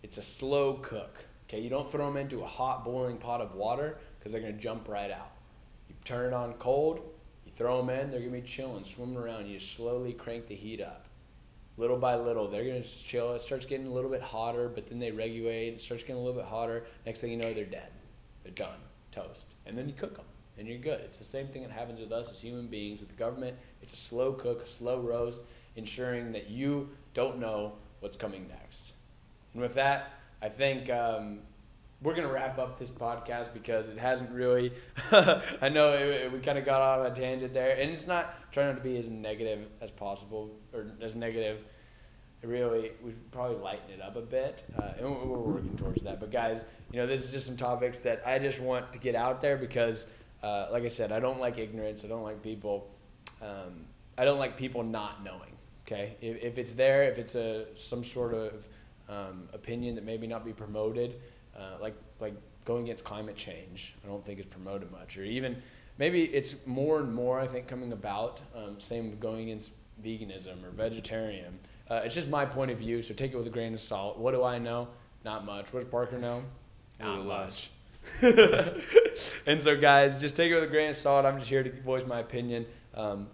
it's 0.03 0.17
a 0.17 0.23
slow 0.23 0.75
cook. 0.75 1.27
Okay, 1.49 1.61
you 1.61 1.69
don't 1.69 1.91
throw 1.91 2.07
them 2.07 2.17
into 2.17 2.43
a 2.43 2.47
hot 2.47 2.85
boiling 2.85 3.19
pot 3.19 3.41
of 3.41 3.55
water 3.55 3.99
because 4.19 4.33
they're 4.33 4.41
gonna 4.41 4.53
jump 4.55 4.89
right 4.89 5.11
out. 5.11 5.33
You 5.89 5.95
turn 6.05 6.29
it 6.29 6.33
on 6.33 6.55
cold, 6.55 7.01
you 7.45 7.53
throw 7.53 7.85
them 7.85 7.91
in, 7.91 8.11
they're 8.11 8.21
gonna 8.21 8.33
be 8.33 8.41
chilling, 8.41 8.85
swimming 8.85 9.17
around. 9.19 9.49
You 9.49 9.59
slowly 9.59 10.15
crank 10.15 10.47
the 10.47 10.55
heat 10.55 10.81
up. 10.81 11.07
Little 11.83 11.97
by 11.97 12.15
little, 12.15 12.47
they're 12.47 12.63
gonna 12.63 12.85
chill. 12.85 13.33
It 13.33 13.43
starts 13.43 13.67
getting 13.67 13.89
a 13.89 13.93
little 13.93 14.09
bit 14.09 14.23
hotter, 14.23 14.69
but 14.69 14.87
then 14.87 15.01
they 15.01 15.11
regulate. 15.11 15.75
It 15.75 15.81
starts 15.81 16.05
getting 16.05 16.15
a 16.15 16.25
little 16.25 16.41
bit 16.41 16.49
hotter. 16.49 16.85
Next 17.05 17.21
thing 17.21 17.33
you 17.33 17.37
know, 17.37 17.53
they're 17.53 17.65
dead. 17.65 17.89
They're 18.45 18.53
done, 18.53 18.79
toast, 19.11 19.57
and 19.67 19.77
then 19.77 19.89
you 19.89 19.95
cook 19.95 20.15
them 20.15 20.25
and 20.57 20.69
you're 20.69 20.79
good. 20.79 21.01
It's 21.01 21.19
the 21.19 21.25
same 21.25 21.49
thing 21.49 21.63
that 21.63 21.73
happens 21.73 21.99
with 21.99 22.13
us 22.13 22.33
as 22.33 22.41
human 22.41 22.69
beings, 22.69 23.01
with 23.01 23.09
the 23.09 23.17
government. 23.17 23.57
It's 23.83 23.95
a 23.95 23.97
slow 23.97 24.33
cook, 24.33 24.63
a 24.63 24.67
slow 24.67 25.01
roast, 25.01 25.41
ensuring 25.75 26.31
that 26.35 26.51
you 26.51 26.91
don't 27.15 27.41
know 27.41 27.73
what's 27.99 28.17
coming 28.17 28.47
next. 28.47 28.93
And 29.53 29.61
with 29.61 29.75
that, 29.75 30.13
I 30.41 30.51
think 30.51 30.89
um, 30.89 31.41
we're 32.03 32.15
to 32.15 32.33
wrap 32.33 32.59
up 32.59 32.79
this 32.79 32.91
podcast 32.91 33.53
because 33.53 33.89
it 33.89 33.99
hasn't 33.99 34.31
really. 34.31 34.73
I 35.13 35.69
know 35.69 35.93
it, 35.93 36.09
it, 36.09 36.33
we 36.33 36.41
kind 36.41 36.59
of 36.59 36.65
got 36.65 36.81
off 36.81 37.07
a 37.07 37.15
tangent 37.15 37.55
there, 37.55 37.77
and 37.79 37.91
it's 37.91 38.07
not 38.07 38.35
trying 38.53 38.69
not 38.69 38.77
to 38.77 38.83
be 38.83 38.97
as 38.97 39.09
negative 39.09 39.69
as 39.81 39.91
possible 39.91 40.51
or 40.73 40.87
as 41.01 41.15
negative. 41.15 41.65
Really, 42.43 42.91
we 43.05 43.13
probably 43.31 43.59
lighten 43.59 43.91
it 43.91 44.03
up 44.03 44.17
a 44.17 44.21
bit, 44.21 44.65
uh, 44.77 44.95
and 44.99 45.09
we're 45.09 45.39
working 45.39 45.77
towards 45.77 46.03
that. 46.03 46.19
But 46.19 46.33
guys, 46.33 46.67
you 46.91 46.99
know, 46.99 47.07
this 47.07 47.25
is 47.25 47.31
just 47.31 47.47
some 47.47 47.57
topics 47.57 48.01
that 48.01 48.23
I 48.27 48.41
just 48.41 48.59
want 48.59 48.93
to 48.95 48.99
get 48.99 49.15
out 49.15 49.41
there 49.41 49.57
because 49.57 50.13
uh, 50.43 50.67
like 50.73 50.83
I 50.83 50.89
said, 50.89 51.13
I 51.13 51.21
don't 51.21 51.39
like 51.39 51.59
ignorance. 51.59 52.05
I 52.05 52.09
don't 52.09 52.25
like 52.25 52.43
people. 52.43 52.91
Um, 53.41 53.87
I 54.19 54.25
don't 54.25 54.39
like 54.39 54.57
people 54.57 54.83
not 54.83 55.23
knowing. 55.23 55.57
Okay, 55.87 56.17
if, 56.21 56.43
if 56.43 56.59
it's 56.59 56.73
there, 56.73 57.05
if 57.05 57.19
it's 57.19 57.35
a 57.35 57.67
some 57.77 58.03
sort 58.03 58.35
of 58.35 58.67
um, 59.09 59.49
opinion 59.53 59.95
that 59.95 60.05
maybe 60.05 60.27
not 60.27 60.45
be 60.45 60.53
promoted, 60.53 61.21
uh, 61.57 61.77
like 61.81 61.95
like 62.21 62.35
going 62.65 62.85
against 62.85 63.05
climate 63.05 63.37
change, 63.37 63.95
I 64.05 64.09
don't 64.09 64.25
think 64.25 64.39
is 64.39 64.47
promoted 64.47 64.91
much, 64.91 65.17
or 65.19 65.25
even 65.25 65.63
maybe 65.99 66.25
it's 66.25 66.55
more 66.67 67.01
and 67.01 67.15
more. 67.15 67.41
I 67.41 67.47
think 67.47 67.67
coming 67.67 67.93
about. 67.93 68.41
Um, 68.55 68.81
same 68.81 69.19
going 69.19 69.43
against 69.45 69.73
veganism 70.03 70.65
or 70.65 70.71
vegetarian. 70.71 71.59
Uh, 71.91 72.03
it's 72.05 72.15
just 72.15 72.29
my 72.29 72.45
point 72.45 72.71
of 72.71 72.79
view, 72.79 73.03
so 73.03 73.15
take 73.15 73.33
it 73.33 73.37
with 73.37 73.47
a 73.47 73.51
grain 73.51 73.75
of 73.75 73.81
salt. 73.81 74.19
What 74.19 74.33
do 74.33 74.43
I 74.43 74.59
know? 74.59 74.89
Not 75.25 75.45
much. 75.45 75.73
What 75.73 75.81
does 75.81 75.89
Parker 75.89 76.19
know? 76.19 76.43
Not 77.01 77.27
much. 77.27 77.71
and 79.47 79.63
so, 79.63 79.77
guys, 79.77 80.21
just 80.21 80.35
take 80.35 80.51
it 80.51 80.55
with 80.55 80.65
a 80.65 80.69
grain 80.69 80.91
of 80.91 80.97
salt. 80.97 81.25
I'm 81.25 81.39
just 81.39 81.51
here 81.51 81.63
to 81.63 81.71
voice 81.83 82.07
my 82.07 82.21
opinion. 82.21 82.67
Um, 82.95 83.29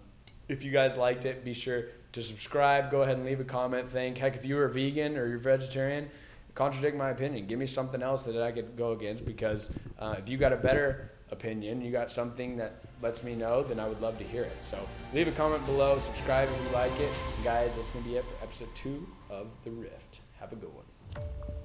if 0.47 0.63
you 0.63 0.71
guys 0.71 0.97
liked 0.97 1.25
it, 1.25 1.43
be 1.43 1.53
sure 1.53 1.85
to 2.11 2.21
subscribe. 2.21 2.91
Go 2.91 3.03
ahead 3.03 3.17
and 3.17 3.25
leave 3.25 3.39
a 3.39 3.45
comment. 3.45 3.89
Think, 3.89 4.17
heck, 4.17 4.35
if 4.35 4.45
you 4.45 4.55
were 4.55 4.65
a 4.65 4.71
vegan 4.71 5.17
or 5.17 5.27
you're 5.27 5.37
vegetarian, 5.37 6.09
contradict 6.59 6.97
my 6.97 7.11
opinion. 7.11 7.47
Give 7.47 7.57
me 7.57 7.65
something 7.65 8.03
else 8.03 8.23
that 8.23 8.41
I 8.41 8.51
could 8.51 8.75
go 8.75 8.91
against 8.91 9.23
because 9.25 9.71
uh, 9.97 10.15
if 10.17 10.27
you 10.27 10.37
got 10.37 10.51
a 10.51 10.57
better 10.57 11.09
opinion, 11.31 11.79
you 11.79 11.89
got 11.89 12.11
something 12.11 12.57
that 12.57 12.81
lets 13.01 13.23
me 13.23 13.33
know, 13.33 13.63
then 13.63 13.79
I 13.79 13.87
would 13.87 14.01
love 14.01 14.17
to 14.17 14.25
hear 14.25 14.43
it. 14.43 14.57
So 14.61 14.77
leave 15.13 15.29
a 15.29 15.31
comment 15.31 15.65
below, 15.65 15.99
subscribe 15.99 16.49
if 16.49 16.65
you 16.65 16.75
like 16.75 16.91
it. 16.99 17.11
And 17.37 17.45
guys, 17.45 17.75
that's 17.75 17.91
going 17.91 18.03
to 18.03 18.09
be 18.09 18.17
it 18.17 18.25
for 18.25 18.43
episode 18.43 18.75
two 18.75 19.07
of 19.29 19.47
The 19.63 19.71
Rift. 19.71 20.19
Have 20.37 20.51
a 20.51 20.57
good 20.57 20.73
one. 20.73 21.58